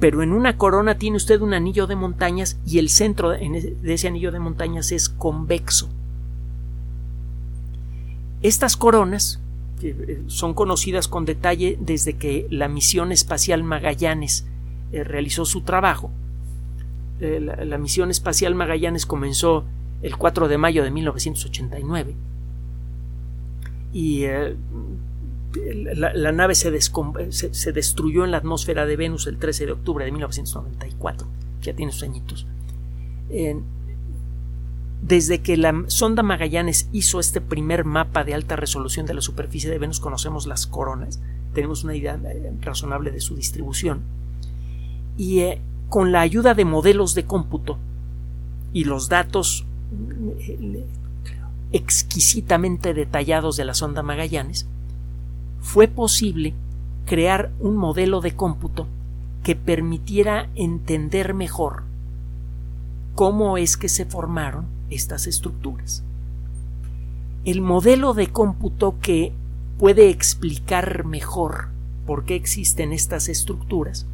pero 0.00 0.22
en 0.22 0.32
una 0.32 0.56
corona 0.56 0.96
tiene 0.96 1.18
usted 1.18 1.42
un 1.42 1.52
anillo 1.52 1.86
de 1.86 1.94
montañas 1.94 2.58
y 2.66 2.78
el 2.78 2.88
centro 2.88 3.30
de 3.30 3.76
ese 3.84 4.08
anillo 4.08 4.32
de 4.32 4.40
montañas 4.40 4.92
es 4.92 5.10
convexo. 5.10 5.90
Estas 8.40 8.78
coronas 8.78 9.40
eh, 9.82 10.22
son 10.26 10.54
conocidas 10.54 11.06
con 11.06 11.26
detalle 11.26 11.76
desde 11.78 12.14
que 12.14 12.46
la 12.50 12.68
misión 12.68 13.12
espacial 13.12 13.62
Magallanes 13.62 14.46
eh, 14.92 15.04
realizó 15.04 15.44
su 15.44 15.60
trabajo. 15.60 16.10
La, 17.20 17.76
misión 17.76 18.10
espacial 18.10 18.54
Magallanes 18.54 19.04
comenzó 19.04 19.66
el 20.00 20.16
4 20.16 20.48
de 20.48 20.56
mayo 20.56 20.82
de 20.82 20.90
1989 20.90 22.14
y 23.92 24.24
la, 25.94 26.32
nave 26.32 26.54
se, 26.54 26.70
se, 26.80 27.72
destruyó 27.72 28.24
en 28.24 28.30
la 28.30 28.36
atmósfera 28.36 28.86
de 28.86 28.96
Venus 28.96 29.26
el 29.26 29.38
13 29.38 29.66
de 29.66 29.72
octubre 29.72 30.04
de 30.04 30.12
1994, 30.12 31.26
ya 31.62 31.74
tiene 31.74 31.92
sus 31.92 32.02
añitos. 32.04 32.46
desde 35.02 35.40
que 35.40 35.56
la 35.56 35.84
sonda 35.88 36.22
Magallanes 36.22 36.88
hizo 36.92 37.20
este 37.20 37.40
primer 37.40 37.84
mapa 37.84 38.22
de 38.22 38.34
alta 38.34 38.56
resolución 38.56 39.06
de 39.06 39.14
la 39.14 39.20
superficie 39.20 39.70
de 39.70 39.78
Venus, 39.78 39.98
conocemos 39.98 40.46
las 40.46 40.66
coronas, 40.66 41.20
tenemos 41.54 41.84
una 41.84 41.96
idea 41.96 42.18
eh, 42.24 42.52
razonable 42.60 43.10
de 43.10 43.20
su 43.20 43.34
distribución. 43.34 44.02
Y 45.16 45.40
eh, 45.40 45.60
con 45.88 46.12
la 46.12 46.20
ayuda 46.20 46.54
de 46.54 46.64
modelos 46.64 47.14
de 47.14 47.24
cómputo 47.24 47.78
y 48.72 48.84
los 48.84 49.08
datos 49.08 49.66
eh, 50.38 50.86
exquisitamente 51.72 52.94
detallados 52.94 53.56
de 53.56 53.64
la 53.64 53.74
sonda 53.74 54.02
Magallanes, 54.02 54.66
fue 55.60 55.88
posible 55.88 56.54
crear 57.06 57.52
un 57.60 57.76
modelo 57.76 58.20
de 58.20 58.34
cómputo 58.34 58.86
que 59.42 59.56
permitiera 59.56 60.48
entender 60.54 61.34
mejor 61.34 61.84
cómo 63.14 63.58
es 63.58 63.76
que 63.76 63.88
se 63.88 64.04
formaron 64.04 64.66
estas 64.90 65.26
estructuras. 65.26 66.02
El 67.44 67.60
modelo 67.60 68.14
de 68.14 68.28
cómputo 68.28 68.96
que 69.00 69.32
puede 69.78 70.10
explicar 70.10 71.04
mejor 71.04 71.68
por 72.06 72.24
qué 72.24 72.34
existen 72.34 72.92
estas 72.92 73.28
estructuras 73.28 74.06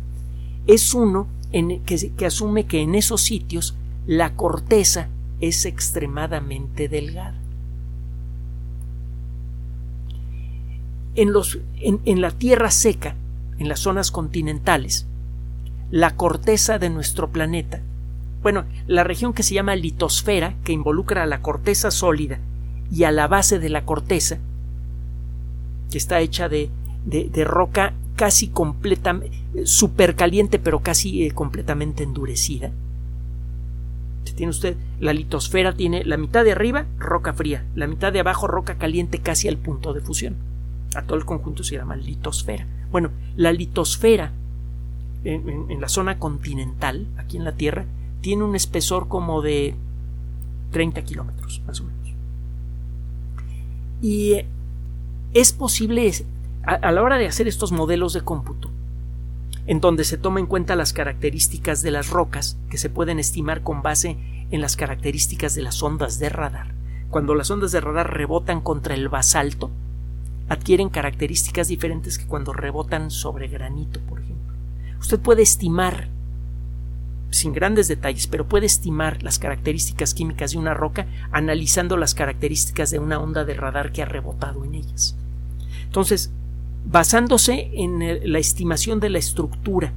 es 0.67 0.95
uno 0.95 1.27
en 1.53 1.83
que, 1.83 2.13
que 2.13 2.27
asume 2.27 2.67
que 2.67 2.83
en 2.83 2.95
esos 2.95 3.23
sitios 3.23 3.75
la 4.07 4.35
corteza 4.35 5.09
es 5.41 5.65
extremadamente 5.65 6.89
delgada. 6.89 7.46
En, 11.17 11.33
los, 11.33 11.59
en, 11.81 12.01
en, 12.05 12.21
la 12.21 12.31
tierra 12.31 12.71
seca, 12.71 13.17
en 13.59 13.69
las 13.69 13.81
zonas 13.81 14.11
continentales, 14.11 15.07
la 15.91 16.15
corteza 16.17 16.79
de 16.79 16.91
nuestro 16.91 17.31
planeta 17.31 17.81
bueno, 18.47 18.65
la 18.87 19.03
región 19.03 19.33
que 19.33 19.43
se 19.43 19.55
llama 19.55 19.75
litosfera, 19.75 20.55
que 20.63 20.73
involucra 20.73 21.25
a 21.25 21.27
la 21.27 21.43
corteza 21.43 21.91
sólida 21.91 22.39
y 22.93 23.03
a 23.03 23.11
la 23.11 23.27
base 23.27 23.59
de 23.59 23.69
la 23.69 23.85
corteza, 23.85 24.39
que 25.91 25.99
está 25.99 26.21
hecha 26.21 26.49
de, 26.49 26.71
de, 27.07 27.45
roca 27.45 27.93
casi 28.15 28.47
completamente, 28.47 29.37
super 29.65 30.15
caliente, 30.15 30.61
pero 30.61 30.79
casi 30.79 31.25
eh, 31.25 31.33
completamente 31.33 32.05
endurecida. 32.05 32.71
Tiene 34.37 34.51
usted 34.51 34.77
la 35.01 35.13
litosfera, 35.13 35.75
tiene 35.75 36.05
la 36.05 36.17
mitad 36.17 36.45
de 36.45 36.53
arriba 36.53 36.87
roca 37.01 37.33
fría, 37.33 37.65
la 37.75 37.89
mitad 37.89 38.13
de 38.13 38.21
abajo 38.21 38.47
roca 38.47 38.79
caliente 38.79 39.19
casi 39.19 39.49
al 39.49 39.57
punto 39.57 39.93
de 39.93 40.03
fusión. 40.03 40.37
A 40.97 41.03
todo 41.03 41.19
el 41.19 41.25
conjunto 41.25 41.63
se 41.63 41.77
llama 41.77 41.97
litosfera. 41.97 42.67
Bueno, 42.91 43.11
la 43.37 43.53
litosfera 43.53 44.33
en 45.25 45.81
la 45.81 45.89
zona 45.89 46.19
continental, 46.19 47.07
aquí 47.19 47.37
en 47.37 47.45
la 47.45 47.53
Tierra, 47.53 47.85
tiene 48.21 48.45
un 48.45 48.55
espesor 48.55 49.09
como 49.09 49.43
de 49.43 49.75
30 50.71 51.03
kilómetros, 51.03 51.63
más 51.67 51.81
o 51.81 51.85
menos. 51.85 52.09
Y 54.03 54.33
eh, 54.35 54.47
es 55.33 55.53
posible, 55.53 56.13
a, 56.65 56.93
la 56.93 57.03
hora 57.03 57.19
de 57.19 57.27
hacer 57.27 57.49
estos 57.49 57.73
modelos 57.73 58.13
de 58.13 58.23
cómputo, 58.23 58.71
en 59.67 59.81
donde 59.81 60.05
se 60.05 60.19
toma 60.19 60.41
en 60.41 60.47
cuenta 60.47 60.77
las 60.77 60.93
características 60.93 61.83
de 61.83 61.91
las 61.91 62.11
rocas, 62.11 62.59
que 62.71 62.79
se 62.79 62.91
pueden 62.91 63.19
estimar 63.19 63.63
con 63.63 63.83
base 63.83 64.17
en 64.51 64.61
las 64.61 64.77
características 64.77 65.55
de 65.55 65.63
las 65.63 65.83
ondas 65.83 66.19
de 66.19 66.29
radar. 66.29 66.75
Cuando 67.11 67.35
las 67.35 67.51
ondas 67.51 67.73
de 67.73 67.81
radar 67.81 68.13
rebotan 68.13 68.61
contra 68.61 68.95
el 68.95 69.09
basalto, 69.09 69.71
adquieren 70.49 70.89
características 70.89 71.69
diferentes 71.69 72.19
que 72.19 72.27
cuando 72.27 72.53
rebotan 72.53 73.11
sobre 73.11 73.49
granito, 73.49 74.01
por 74.01 74.21
ejemplo. 74.21 74.55
Usted 75.01 75.19
puede 75.21 75.43
estimar 75.43 76.09
sin 77.31 77.53
grandes 77.53 77.89
detalles, 77.89 78.27
pero 78.27 78.49
puede 78.49 78.67
estimar 78.67 79.23
las 79.23 79.39
características 79.39 80.15
químicas 80.15 80.53
de 80.53 80.59
una 80.59 80.75
roca 80.75 81.07
analizando 81.33 81.97
las 81.97 82.15
características 82.15 82.91
de 82.91 82.99
una 82.99 83.19
onda 83.19 83.45
de 83.45 83.55
radar 83.55 83.93
que 83.93 84.03
ha 84.03 84.07
rebotado 84.07 84.65
en 84.65 84.75
ellas. 84.75 85.17
Entonces, 85.85 86.31
basándose 86.87 87.71
en 87.75 88.33
la 88.33 88.39
estimación 88.39 89.01
de 89.01 89.11
la 89.11 89.19
estructura 89.19 89.93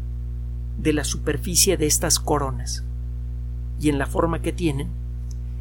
de 0.78 0.94
la 0.94 1.04
superficie 1.04 1.78
de 1.78 1.86
estas 1.86 2.20
coronas 2.20 2.84
y 3.80 3.90
en 3.90 4.00
la 4.00 4.08
forma 4.08 4.42
que 4.42 4.52
tienen, 4.52 4.88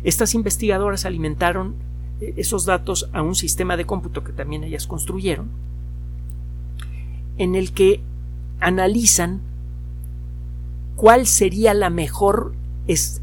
estas 0.04 0.34
investigadoras 0.34 1.04
alimentaron 1.04 1.74
esos 2.20 2.64
datos 2.64 3.08
a 3.12 3.22
un 3.22 3.34
sistema 3.34 3.76
de 3.76 3.86
cómputo 3.86 4.24
que 4.24 4.32
también 4.32 4.64
ellas 4.64 4.86
construyeron, 4.86 5.48
en 7.38 7.54
el 7.54 7.72
que 7.72 8.00
analizan 8.60 9.40
cuál 10.96 11.26
sería 11.26 11.74
la 11.74 11.90
mejor 11.90 12.54
es 12.88 13.20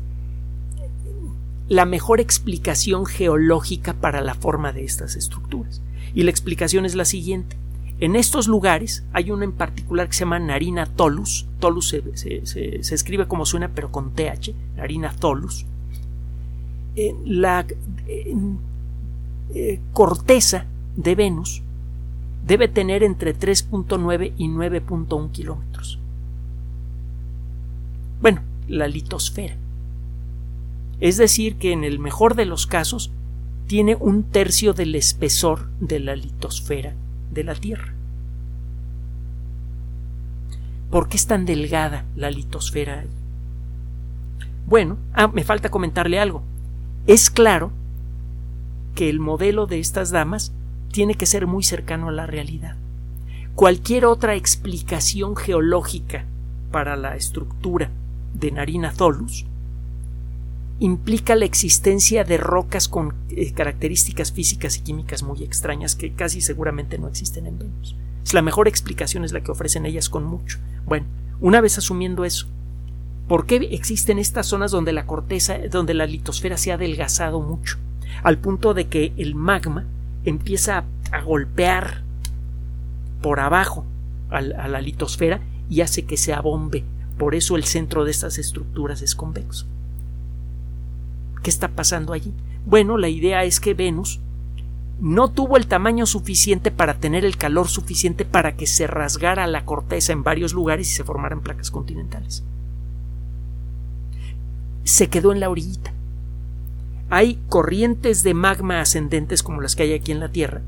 la 1.67 1.85
mejor 1.85 2.19
explicación 2.19 3.05
geológica 3.05 3.93
para 3.93 4.21
la 4.21 4.35
forma 4.35 4.71
de 4.71 4.83
estas 4.83 5.15
estructuras. 5.15 5.81
Y 6.13 6.23
la 6.23 6.29
explicación 6.29 6.85
es 6.85 6.95
la 6.95 7.05
siguiente. 7.05 7.57
En 7.99 8.15
estos 8.15 8.47
lugares 8.47 9.03
hay 9.13 9.31
uno 9.31 9.43
en 9.43 9.51
particular 9.51 10.07
que 10.07 10.13
se 10.13 10.19
llama 10.21 10.37
Narina 10.37 10.85
tolus. 10.85 11.47
Tolus 11.59 11.89
se, 11.89 12.81
escribe 12.93 13.27
como 13.27 13.45
suena, 13.45 13.69
pero 13.69 13.91
con 13.91 14.13
TH. 14.13 14.53
Narina 14.75 15.11
tolus. 15.13 15.65
la 17.25 17.65
eh, 18.07 18.35
corteza 19.93 20.65
de 20.95 21.15
Venus 21.15 21.61
debe 22.45 22.67
tener 22.67 23.03
entre 23.03 23.37
3.9 23.37 24.33
y 24.37 24.47
9.1 24.47 25.31
kilómetros. 25.31 25.99
Bueno, 28.21 28.41
la 28.67 28.87
litosfera. 28.87 29.55
Es 30.99 31.17
decir, 31.17 31.57
que 31.57 31.71
en 31.71 31.83
el 31.83 31.99
mejor 31.99 32.35
de 32.35 32.45
los 32.45 32.67
casos 32.67 33.11
tiene 33.67 33.95
un 33.95 34.23
tercio 34.23 34.73
del 34.73 34.95
espesor 34.95 35.67
de 35.79 35.99
la 35.99 36.15
litosfera 36.15 36.93
de 37.31 37.43
la 37.43 37.55
Tierra. 37.55 37.93
¿Por 40.91 41.09
qué 41.09 41.17
es 41.17 41.27
tan 41.27 41.45
delgada 41.45 42.05
la 42.15 42.29
litosfera? 42.29 43.03
Bueno, 44.67 44.97
ah, 45.13 45.27
me 45.27 45.43
falta 45.43 45.69
comentarle 45.69 46.19
algo. 46.19 46.43
Es 47.07 47.29
claro 47.29 47.71
que 48.95 49.09
el 49.09 49.19
modelo 49.19 49.67
de 49.67 49.79
estas 49.79 50.09
damas 50.09 50.53
tiene 50.91 51.15
que 51.15 51.25
ser 51.25 51.45
muy 51.45 51.63
cercano 51.63 52.09
a 52.09 52.13
la 52.13 52.25
realidad. 52.25 52.77
Cualquier 53.53 54.05
otra 54.05 54.35
explicación 54.35 55.35
geológica 55.35 56.25
para 56.71 56.95
la 56.95 57.15
estructura 57.15 57.91
de 58.33 58.51
Narina 58.51 58.91
Tholus 58.91 59.45
implica 60.79 61.35
la 61.35 61.45
existencia 61.45 62.23
de 62.23 62.37
rocas 62.37 62.87
con 62.89 63.13
eh, 63.29 63.53
características 63.53 64.31
físicas 64.31 64.77
y 64.77 64.81
químicas 64.81 65.23
muy 65.23 65.43
extrañas 65.43 65.95
que 65.95 66.13
casi 66.13 66.41
seguramente 66.41 66.97
no 66.97 67.07
existen 67.07 67.45
en 67.47 67.59
Venus. 67.59 67.95
Es 68.25 68.33
la 68.33 68.41
mejor 68.41 68.67
explicación 68.67 69.23
es 69.23 69.31
la 69.31 69.41
que 69.41 69.51
ofrecen 69.51 69.85
ellas 69.85 70.09
con 70.09 70.25
mucho. 70.25 70.57
Bueno, 70.85 71.05
una 71.39 71.61
vez 71.61 71.77
asumiendo 71.77 72.25
eso, 72.25 72.47
¿por 73.27 73.45
qué 73.45 73.55
existen 73.71 74.19
estas 74.19 74.47
zonas 74.47 74.71
donde 74.71 74.91
la 74.91 75.05
corteza, 75.05 75.59
donde 75.71 75.93
la 75.93 76.07
litosfera 76.07 76.57
se 76.57 76.71
ha 76.71 76.75
adelgazado 76.75 77.39
mucho? 77.41 77.77
Al 78.23 78.37
punto 78.37 78.73
de 78.73 78.87
que 78.87 79.13
el 79.17 79.35
magma 79.35 79.85
empieza 80.23 80.83
a, 81.11 81.21
golpear 81.21 82.03
por 83.21 83.39
abajo 83.39 83.85
a 84.29 84.41
la 84.41 84.81
litosfera 84.81 85.39
y 85.69 85.81
hace 85.81 86.03
que 86.05 86.17
se 86.17 86.33
abombe 86.33 86.83
por 87.17 87.35
eso 87.35 87.55
el 87.55 87.63
centro 87.63 88.03
de 88.03 88.11
estas 88.11 88.37
estructuras 88.37 89.01
es 89.01 89.15
convexo. 89.15 89.65
¿Qué 91.41 91.49
está 91.49 91.69
pasando 91.69 92.13
allí? 92.13 92.33
Bueno, 92.65 92.97
la 92.97 93.07
idea 93.07 93.43
es 93.43 93.59
que 93.59 93.73
Venus 93.73 94.19
no 94.99 95.29
tuvo 95.29 95.57
el 95.57 95.67
tamaño 95.67 96.05
suficiente 96.05 96.71
para 96.71 96.95
tener 96.95 97.25
el 97.25 97.37
calor 97.37 97.67
suficiente 97.67 98.25
para 98.25 98.55
que 98.55 98.65
se 98.65 98.87
rasgara 98.87 99.47
la 99.47 99.65
corteza 99.65 100.13
en 100.13 100.23
varios 100.23 100.53
lugares 100.53 100.89
y 100.89 100.93
se 100.93 101.03
formaran 101.03 101.41
placas 101.41 101.71
continentales. 101.71 102.43
Se 104.83 105.09
quedó 105.09 105.31
en 105.31 105.39
la 105.39 105.49
orillita. 105.49 105.93
Hay 107.15 107.39
corrientes 107.47 108.23
de 108.23 108.33
magma 108.33 108.81
ascendentes 108.81 109.41
como 109.41 109.61
las 109.61 109.77
que 109.77 109.83
hay 109.83 109.93
aquí 109.93 110.11
en 110.11 110.19
la 110.19 110.33
Tierra, 110.33 110.63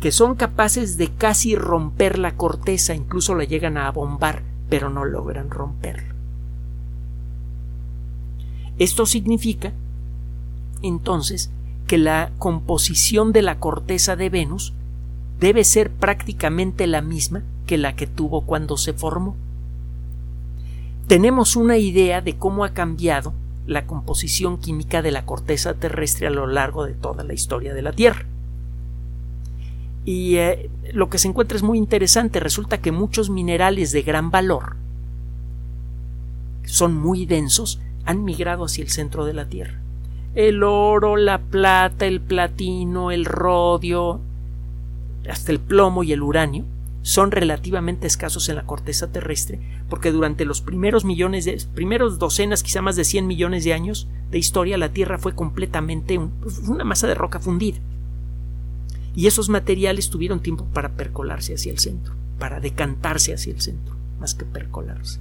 que 0.00 0.10
son 0.10 0.34
capaces 0.34 0.96
de 0.96 1.06
casi 1.12 1.54
romper 1.54 2.18
la 2.18 2.34
corteza, 2.34 2.96
incluso 2.96 3.36
la 3.36 3.44
llegan 3.44 3.78
a 3.78 3.88
bombar 3.92 4.42
pero 4.68 4.90
no 4.90 5.04
logran 5.04 5.48
romperlo. 5.48 6.16
Esto 8.80 9.06
significa, 9.06 9.72
entonces, 10.82 11.52
que 11.86 11.96
la 11.96 12.32
composición 12.38 13.32
de 13.32 13.42
la 13.42 13.60
corteza 13.60 14.16
de 14.16 14.30
Venus 14.30 14.72
debe 15.38 15.62
ser 15.62 15.92
prácticamente 15.92 16.88
la 16.88 17.02
misma 17.02 17.44
que 17.68 17.78
la 17.78 17.94
que 17.94 18.08
tuvo 18.08 18.40
cuando 18.40 18.76
se 18.76 18.94
formó. 18.94 19.36
Tenemos 21.06 21.54
una 21.54 21.76
idea 21.76 22.20
de 22.20 22.34
cómo 22.34 22.64
ha 22.64 22.70
cambiado 22.70 23.32
la 23.66 23.86
composición 23.86 24.58
química 24.58 25.02
de 25.02 25.10
la 25.10 25.26
corteza 25.26 25.74
terrestre 25.74 26.26
a 26.26 26.30
lo 26.30 26.46
largo 26.46 26.84
de 26.84 26.94
toda 26.94 27.24
la 27.24 27.34
historia 27.34 27.74
de 27.74 27.82
la 27.82 27.92
Tierra. 27.92 28.26
Y 30.04 30.36
eh, 30.36 30.70
lo 30.92 31.10
que 31.10 31.18
se 31.18 31.28
encuentra 31.28 31.56
es 31.56 31.62
muy 31.62 31.78
interesante. 31.78 32.38
Resulta 32.38 32.78
que 32.78 32.92
muchos 32.92 33.28
minerales 33.28 33.92
de 33.92 34.02
gran 34.02 34.30
valor, 34.30 34.76
son 36.64 36.94
muy 36.94 37.26
densos, 37.26 37.80
han 38.04 38.24
migrado 38.24 38.64
hacia 38.64 38.82
el 38.82 38.90
centro 38.90 39.24
de 39.24 39.34
la 39.34 39.48
Tierra. 39.48 39.80
el 40.34 40.62
oro, 40.62 41.16
la 41.16 41.38
plata, 41.38 42.06
el 42.06 42.20
platino, 42.20 43.10
el 43.10 43.24
rodio, 43.24 44.20
hasta 45.28 45.50
el 45.50 45.60
plomo 45.60 46.02
y 46.02 46.12
el 46.12 46.22
uranio 46.22 46.64
son 47.06 47.30
relativamente 47.30 48.08
escasos 48.08 48.48
en 48.48 48.56
la 48.56 48.66
corteza 48.66 49.12
terrestre 49.12 49.60
porque 49.88 50.10
durante 50.10 50.44
los 50.44 50.60
primeros 50.60 51.04
millones 51.04 51.44
de 51.44 51.56
primeros 51.72 52.18
docenas, 52.18 52.64
quizá 52.64 52.82
más 52.82 52.96
de 52.96 53.04
100 53.04 53.28
millones 53.28 53.62
de 53.62 53.74
años 53.74 54.08
de 54.32 54.38
historia, 54.38 54.76
la 54.76 54.88
Tierra 54.88 55.16
fue 55.16 55.32
completamente 55.32 56.18
una 56.18 56.82
masa 56.82 57.06
de 57.06 57.14
roca 57.14 57.38
fundida. 57.38 57.78
Y 59.14 59.28
esos 59.28 59.48
materiales 59.48 60.10
tuvieron 60.10 60.40
tiempo 60.40 60.64
para 60.74 60.96
percolarse 60.96 61.54
hacia 61.54 61.70
el 61.70 61.78
centro, 61.78 62.12
para 62.40 62.58
decantarse 62.58 63.32
hacia 63.32 63.52
el 63.52 63.60
centro, 63.60 63.94
más 64.18 64.34
que 64.34 64.44
percolarse. 64.44 65.20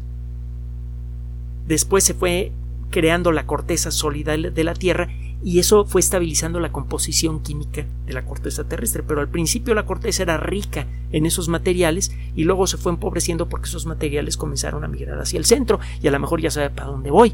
Después 1.67 2.03
se 2.03 2.15
fue 2.15 2.51
creando 2.89 3.31
la 3.31 3.45
corteza 3.45 3.91
sólida 3.91 4.35
de 4.35 4.63
la 4.63 4.73
Tierra 4.73 5.09
y 5.43 5.59
eso 5.59 5.85
fue 5.85 6.01
estabilizando 6.01 6.59
la 6.59 6.71
composición 6.71 7.41
química 7.41 7.85
de 8.05 8.13
la 8.13 8.25
corteza 8.25 8.63
terrestre. 8.63 9.03
Pero 9.03 9.21
al 9.21 9.29
principio 9.29 9.75
la 9.75 9.85
corteza 9.85 10.23
era 10.23 10.37
rica 10.37 10.87
en 11.11 11.25
esos 11.25 11.49
materiales 11.49 12.11
y 12.35 12.43
luego 12.43 12.67
se 12.67 12.77
fue 12.77 12.91
empobreciendo 12.91 13.47
porque 13.47 13.67
esos 13.67 13.85
materiales 13.85 14.37
comenzaron 14.37 14.83
a 14.83 14.87
migrar 14.87 15.19
hacia 15.19 15.37
el 15.37 15.45
centro 15.45 15.79
y 16.01 16.07
a 16.07 16.11
lo 16.11 16.19
mejor 16.19 16.41
ya 16.41 16.51
sabe 16.51 16.69
para 16.69 16.87
dónde 16.87 17.11
voy. 17.11 17.33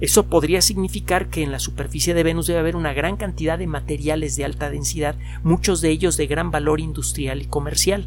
Eso 0.00 0.26
podría 0.26 0.62
significar 0.62 1.28
que 1.28 1.42
en 1.42 1.50
la 1.50 1.58
superficie 1.58 2.14
de 2.14 2.22
Venus 2.22 2.46
debe 2.46 2.60
haber 2.60 2.76
una 2.76 2.92
gran 2.92 3.16
cantidad 3.16 3.58
de 3.58 3.66
materiales 3.66 4.36
de 4.36 4.44
alta 4.44 4.70
densidad, 4.70 5.16
muchos 5.42 5.80
de 5.80 5.90
ellos 5.90 6.16
de 6.16 6.28
gran 6.28 6.52
valor 6.52 6.78
industrial 6.78 7.42
y 7.42 7.46
comercial. 7.46 8.06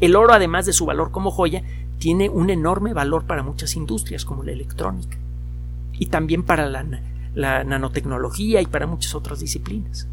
El 0.00 0.16
oro, 0.16 0.34
además 0.34 0.66
de 0.66 0.72
su 0.74 0.84
valor 0.84 1.10
como 1.10 1.30
joya, 1.30 1.62
tiene 1.98 2.28
un 2.28 2.50
enorme 2.50 2.92
valor 2.92 3.24
para 3.24 3.42
muchas 3.42 3.76
industrias 3.76 4.24
como 4.24 4.42
la 4.42 4.52
electrónica 4.52 5.16
y 5.92 6.06
también 6.06 6.42
para 6.42 6.68
la, 6.68 6.84
la 7.34 7.64
nanotecnología 7.64 8.60
y 8.60 8.66
para 8.66 8.86
muchas 8.86 9.14
otras 9.14 9.40
disciplinas. 9.40 10.06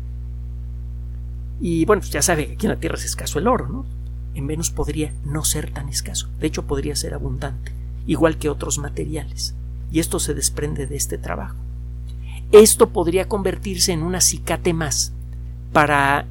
Y 1.61 1.85
bueno, 1.85 2.01
pues 2.01 2.11
ya 2.11 2.21
sabe 2.21 2.47
que 2.47 2.53
aquí 2.53 2.65
en 2.65 2.71
la 2.71 2.79
Tierra 2.79 2.97
es 2.97 3.05
escaso 3.05 3.39
el 3.39 3.47
oro, 3.47 3.67
¿no? 3.67 3.85
En 4.35 4.47
Venus 4.47 4.71
podría 4.71 5.13
no 5.25 5.43
ser 5.43 5.71
tan 5.71 5.89
escaso, 5.89 6.29
de 6.39 6.47
hecho 6.47 6.65
podría 6.65 6.95
ser 6.95 7.13
abundante, 7.13 7.73
igual 8.07 8.37
que 8.37 8.49
otros 8.49 8.77
materiales, 8.77 9.55
y 9.91 9.99
esto 9.99 10.19
se 10.19 10.33
desprende 10.33 10.87
de 10.87 10.95
este 10.95 11.17
trabajo. 11.17 11.57
Esto 12.51 12.89
podría 12.89 13.27
convertirse 13.27 13.91
en 13.91 14.01
un 14.01 14.15
acicate 14.15 14.73
más 14.73 15.11
para 15.73 16.25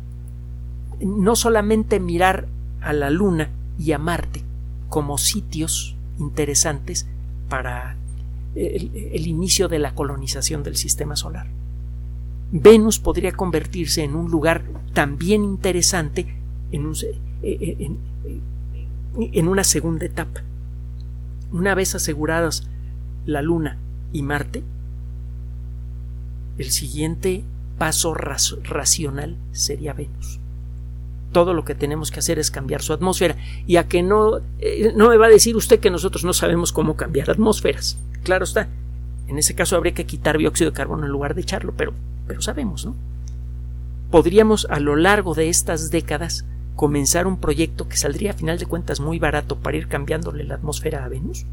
no 1.01 1.37
solamente 1.37 2.01
mirar 2.01 2.49
a 2.81 2.93
la 2.93 3.11
Luna 3.11 3.51
y 3.79 3.93
a 3.93 3.99
Marte 3.99 4.43
como 4.89 5.19
sitios 5.19 5.95
interesantes 6.19 7.07
para 7.49 7.97
el, 8.59 9.27
inicio 9.27 9.69
de 9.69 9.79
la 9.79 9.95
colonización 9.95 10.63
del 10.63 10.77
sistema 10.77 11.17
solar. 11.17 11.47
Venus 12.51 12.99
podría 12.99 13.33
convertirse 13.33 14.03
en 14.03 14.15
un 14.15 14.31
lugar 14.31 14.65
también 14.95 15.45
interesante 15.45 16.35
en, 16.73 16.87
un, 16.87 16.95
eh, 16.95 17.17
eh, 17.43 17.91
en, 19.19 19.49
una 19.49 19.65
segunda 19.65 20.07
etapa. 20.07 20.43
Una 21.53 21.75
vez 21.75 21.95
aseguradas 21.95 22.69
la 23.27 23.43
Luna 23.43 23.79
y 24.13 24.23
Marte, 24.23 24.63
el 26.57 26.71
siguiente 26.71 27.45
paso 27.77 28.15
racional 28.15 29.37
sería 29.53 29.93
Venus. 29.93 30.41
Todo 31.31 31.53
lo 31.53 31.65
que 31.65 31.75
tenemos 31.75 32.11
que 32.11 32.21
hacer 32.21 32.39
es 32.39 32.51
cambiar 32.51 32.83
su 32.83 32.95
atmósfera. 32.95 33.37
Y 33.67 33.77
a 33.77 33.87
que 33.87 34.03
no, 34.03 34.39
eh, 34.59 34.93
no 34.97 35.11
me 35.11 35.19
va 35.19 35.27
a 35.27 35.31
decir 35.31 35.55
usted 35.55 35.79
que 35.79 35.91
nosotros 35.91 36.25
no 36.25 36.33
sabemos 36.33 36.73
cómo 36.73 36.97
cambiar 36.97 37.31
atmósferas 37.31 37.99
claro 38.29 38.45
está. 38.45 38.69
En 39.27 39.39
ese 39.39 39.55
caso 39.55 39.75
habría 39.75 39.95
que 39.95 40.05
quitar 40.05 40.37
dióxido 40.37 40.71
de 40.71 40.77
carbono 40.77 41.07
en 41.07 41.13
lugar 41.13 41.35
de 41.35 41.41
echarlo, 41.41 41.73
pero, 41.75 41.95
pero 42.27 42.43
sabemos, 42.43 42.85
¿no? 42.85 42.95
Podríamos 44.11 44.67
a 44.69 44.81
lo 44.81 44.97
largo 44.97 45.35
de 45.35 45.49
estas 45.49 45.91
décadas 45.91 46.45
comenzar 46.77 47.27
un 47.27 47.39
proyecto 47.39 47.89
que 47.89 47.97
saldría 47.97 48.33
a 48.33 48.35
final 48.35 48.59
de 48.59 48.67
cuentas 48.67 49.01
muy 49.01 49.19
barato 49.19 49.57
para 49.57 49.79
ir 49.79 49.89
cambiándole 49.89 50.45
la 50.45 50.57
atmósfera 50.57 51.07
a 51.07 51.09
Venus. 51.09 51.47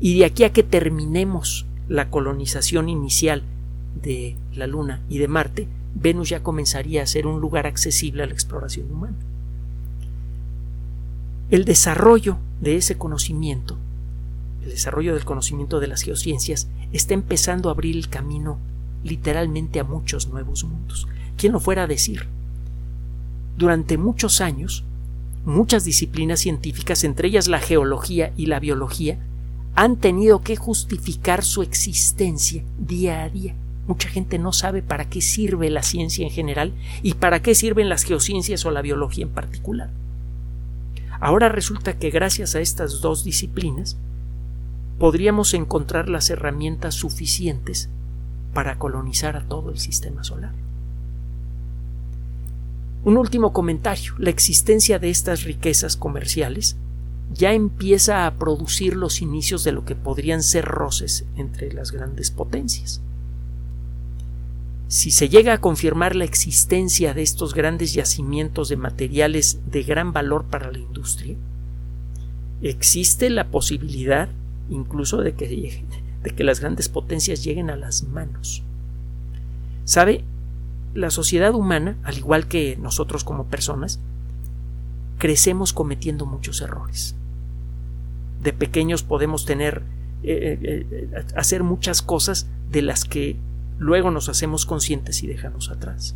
Y 0.00 0.18
de 0.18 0.24
aquí 0.24 0.44
a 0.44 0.52
que 0.54 0.62
terminemos 0.62 1.66
la 1.88 2.08
colonización 2.08 2.88
inicial 2.88 3.42
de 4.02 4.34
la 4.54 4.66
Luna 4.66 5.02
y 5.10 5.18
de 5.18 5.28
Marte, 5.28 5.68
Venus 5.94 6.30
ya 6.30 6.42
comenzaría 6.42 7.02
a 7.02 7.06
ser 7.06 7.26
un 7.26 7.38
lugar 7.38 7.66
accesible 7.66 8.22
a 8.22 8.26
la 8.26 8.32
exploración 8.32 8.90
humana. 8.90 9.16
El 11.50 11.66
desarrollo 11.66 12.38
de 12.62 12.76
ese 12.76 12.96
conocimiento 12.96 13.76
el 14.62 14.70
desarrollo 14.70 15.14
del 15.14 15.24
conocimiento 15.24 15.80
de 15.80 15.86
las 15.86 16.02
geociencias 16.02 16.68
está 16.92 17.14
empezando 17.14 17.68
a 17.68 17.72
abrir 17.72 17.96
el 17.96 18.08
camino 18.08 18.58
literalmente 19.02 19.80
a 19.80 19.84
muchos 19.84 20.28
nuevos 20.28 20.64
mundos. 20.64 21.08
¿Quién 21.36 21.52
lo 21.52 21.60
fuera 21.60 21.84
a 21.84 21.86
decir? 21.86 22.26
Durante 23.56 23.98
muchos 23.98 24.40
años, 24.40 24.84
muchas 25.44 25.84
disciplinas 25.84 26.40
científicas, 26.40 27.04
entre 27.04 27.28
ellas 27.28 27.48
la 27.48 27.60
geología 27.60 28.32
y 28.36 28.46
la 28.46 28.60
biología, 28.60 29.18
han 29.74 29.96
tenido 29.96 30.42
que 30.42 30.56
justificar 30.56 31.44
su 31.44 31.62
existencia 31.62 32.62
día 32.78 33.22
a 33.22 33.28
día. 33.28 33.54
Mucha 33.86 34.08
gente 34.08 34.38
no 34.38 34.52
sabe 34.52 34.82
para 34.82 35.08
qué 35.08 35.20
sirve 35.20 35.70
la 35.70 35.82
ciencia 35.82 36.24
en 36.24 36.30
general 36.30 36.72
y 37.02 37.14
para 37.14 37.40
qué 37.40 37.54
sirven 37.54 37.88
las 37.88 38.04
geociencias 38.04 38.64
o 38.66 38.70
la 38.70 38.82
biología 38.82 39.24
en 39.24 39.30
particular. 39.30 39.90
Ahora 41.20 41.48
resulta 41.48 41.98
que 41.98 42.10
gracias 42.10 42.54
a 42.54 42.60
estas 42.60 43.00
dos 43.00 43.24
disciplinas, 43.24 43.96
podríamos 45.00 45.54
encontrar 45.54 46.10
las 46.10 46.28
herramientas 46.28 46.94
suficientes 46.94 47.88
para 48.52 48.78
colonizar 48.78 49.34
a 49.34 49.48
todo 49.48 49.70
el 49.70 49.78
sistema 49.78 50.22
solar. 50.22 50.52
Un 53.04 53.16
último 53.16 53.54
comentario. 53.54 54.12
La 54.18 54.28
existencia 54.28 54.98
de 54.98 55.08
estas 55.08 55.44
riquezas 55.44 55.96
comerciales 55.96 56.76
ya 57.32 57.54
empieza 57.54 58.26
a 58.26 58.34
producir 58.34 58.94
los 58.94 59.22
inicios 59.22 59.64
de 59.64 59.72
lo 59.72 59.86
que 59.86 59.94
podrían 59.94 60.42
ser 60.42 60.66
roces 60.66 61.24
entre 61.34 61.72
las 61.72 61.92
grandes 61.92 62.30
potencias. 62.30 63.00
Si 64.88 65.12
se 65.12 65.30
llega 65.30 65.54
a 65.54 65.60
confirmar 65.62 66.14
la 66.14 66.24
existencia 66.24 67.14
de 67.14 67.22
estos 67.22 67.54
grandes 67.54 67.94
yacimientos 67.94 68.68
de 68.68 68.76
materiales 68.76 69.60
de 69.64 69.82
gran 69.82 70.12
valor 70.12 70.44
para 70.44 70.70
la 70.70 70.78
industria, 70.78 71.36
existe 72.60 73.30
la 73.30 73.46
posibilidad 73.46 74.28
incluso 74.70 75.18
de 75.18 75.34
que, 75.34 75.84
de 76.22 76.30
que 76.30 76.44
las 76.44 76.60
grandes 76.60 76.88
potencias 76.88 77.44
lleguen 77.44 77.70
a 77.70 77.76
las 77.76 78.04
manos. 78.04 78.62
¿Sabe? 79.84 80.24
La 80.94 81.10
sociedad 81.10 81.54
humana, 81.54 81.96
al 82.04 82.18
igual 82.18 82.48
que 82.48 82.76
nosotros 82.76 83.24
como 83.24 83.46
personas, 83.46 84.00
crecemos 85.18 85.72
cometiendo 85.72 86.26
muchos 86.26 86.60
errores. 86.60 87.14
De 88.42 88.52
pequeños 88.52 89.02
podemos 89.02 89.44
tener 89.44 89.82
eh, 90.22 90.58
eh, 90.62 90.86
eh, 90.90 91.24
hacer 91.36 91.62
muchas 91.62 92.02
cosas 92.02 92.46
de 92.70 92.82
las 92.82 93.04
que 93.04 93.36
luego 93.78 94.10
nos 94.10 94.28
hacemos 94.28 94.66
conscientes 94.66 95.22
y 95.22 95.26
dejamos 95.26 95.70
atrás. 95.70 96.14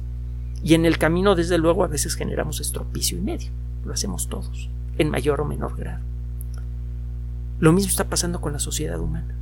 Y 0.63 0.75
en 0.75 0.87
el 0.87 0.99
camino, 0.99 1.35
desde 1.35 1.59
luego, 1.59 1.85
a 1.85 1.89
veces 1.89 2.15
generamos 2.15 2.61
estropicio 2.61 3.19
y 3.19 3.21
medio. 3.21 3.51
Lo 3.85 3.93
hacemos 3.93 4.29
todos, 4.29 4.71
en 4.99 5.11
mayor 5.11 5.41
o 5.41 5.45
menor 5.45 5.77
grado. 5.77 6.14
Lo 7.61 7.73
mismo 7.73 7.91
está 7.91 8.05
pasando 8.05 8.41
con 8.41 8.53
la 8.53 8.59
sociedad 8.59 9.01
humana. 9.01 9.35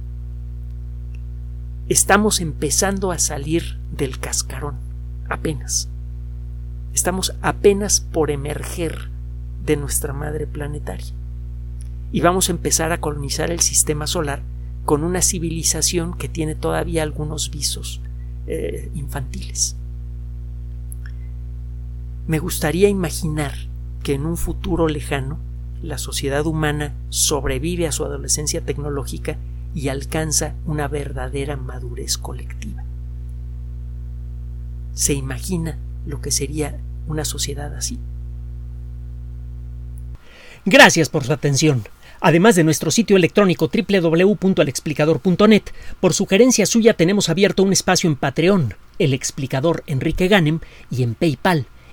Estamos 1.88 2.40
empezando 2.40 3.10
a 3.10 3.18
salir 3.18 3.78
del 3.96 4.18
cascarón, 4.18 4.76
apenas. 5.28 5.88
Estamos 6.94 7.34
apenas 7.42 8.00
por 8.00 8.30
emerger 8.30 9.10
de 9.64 9.76
nuestra 9.76 10.12
madre 10.12 10.46
planetaria. 10.46 11.12
Y 12.12 12.20
vamos 12.20 12.48
a 12.48 12.52
empezar 12.52 12.92
a 12.92 13.00
colonizar 13.00 13.50
el 13.50 13.60
sistema 13.60 14.06
solar 14.06 14.42
con 14.84 15.04
una 15.04 15.22
civilización 15.22 16.16
que 16.16 16.28
tiene 16.28 16.54
todavía 16.54 17.02
algunos 17.02 17.50
visos 17.50 18.00
eh, 18.46 18.90
infantiles. 18.94 19.76
Me 22.26 22.38
gustaría 22.38 22.88
imaginar 22.88 23.54
que 24.02 24.14
en 24.14 24.26
un 24.26 24.36
futuro 24.36 24.88
lejano 24.88 25.38
la 25.82 25.98
sociedad 25.98 26.46
humana 26.46 26.94
sobrevive 27.10 27.86
a 27.86 27.92
su 27.92 28.04
adolescencia 28.04 28.64
tecnológica 28.64 29.36
y 29.74 29.88
alcanza 29.88 30.54
una 30.64 30.88
verdadera 30.88 31.56
madurez 31.56 32.16
colectiva. 32.18 32.84
¿Se 34.94 35.14
imagina 35.14 35.78
lo 36.06 36.20
que 36.20 36.30
sería 36.30 36.78
una 37.06 37.24
sociedad 37.24 37.74
así? 37.74 37.98
Gracias 40.64 41.08
por 41.08 41.24
su 41.24 41.32
atención. 41.32 41.82
Además 42.20 42.54
de 42.54 42.62
nuestro 42.62 42.92
sitio 42.92 43.16
electrónico 43.16 43.68
www.alexplicador.net, 43.68 45.62
por 45.98 46.14
sugerencia 46.14 46.66
suya 46.66 46.94
tenemos 46.94 47.28
abierto 47.28 47.64
un 47.64 47.72
espacio 47.72 48.08
en 48.08 48.14
Patreon, 48.14 48.74
el 49.00 49.12
explicador 49.12 49.82
Enrique 49.88 50.28
Ganem, 50.28 50.60
y 50.88 51.02
en 51.02 51.16
PayPal, 51.16 51.66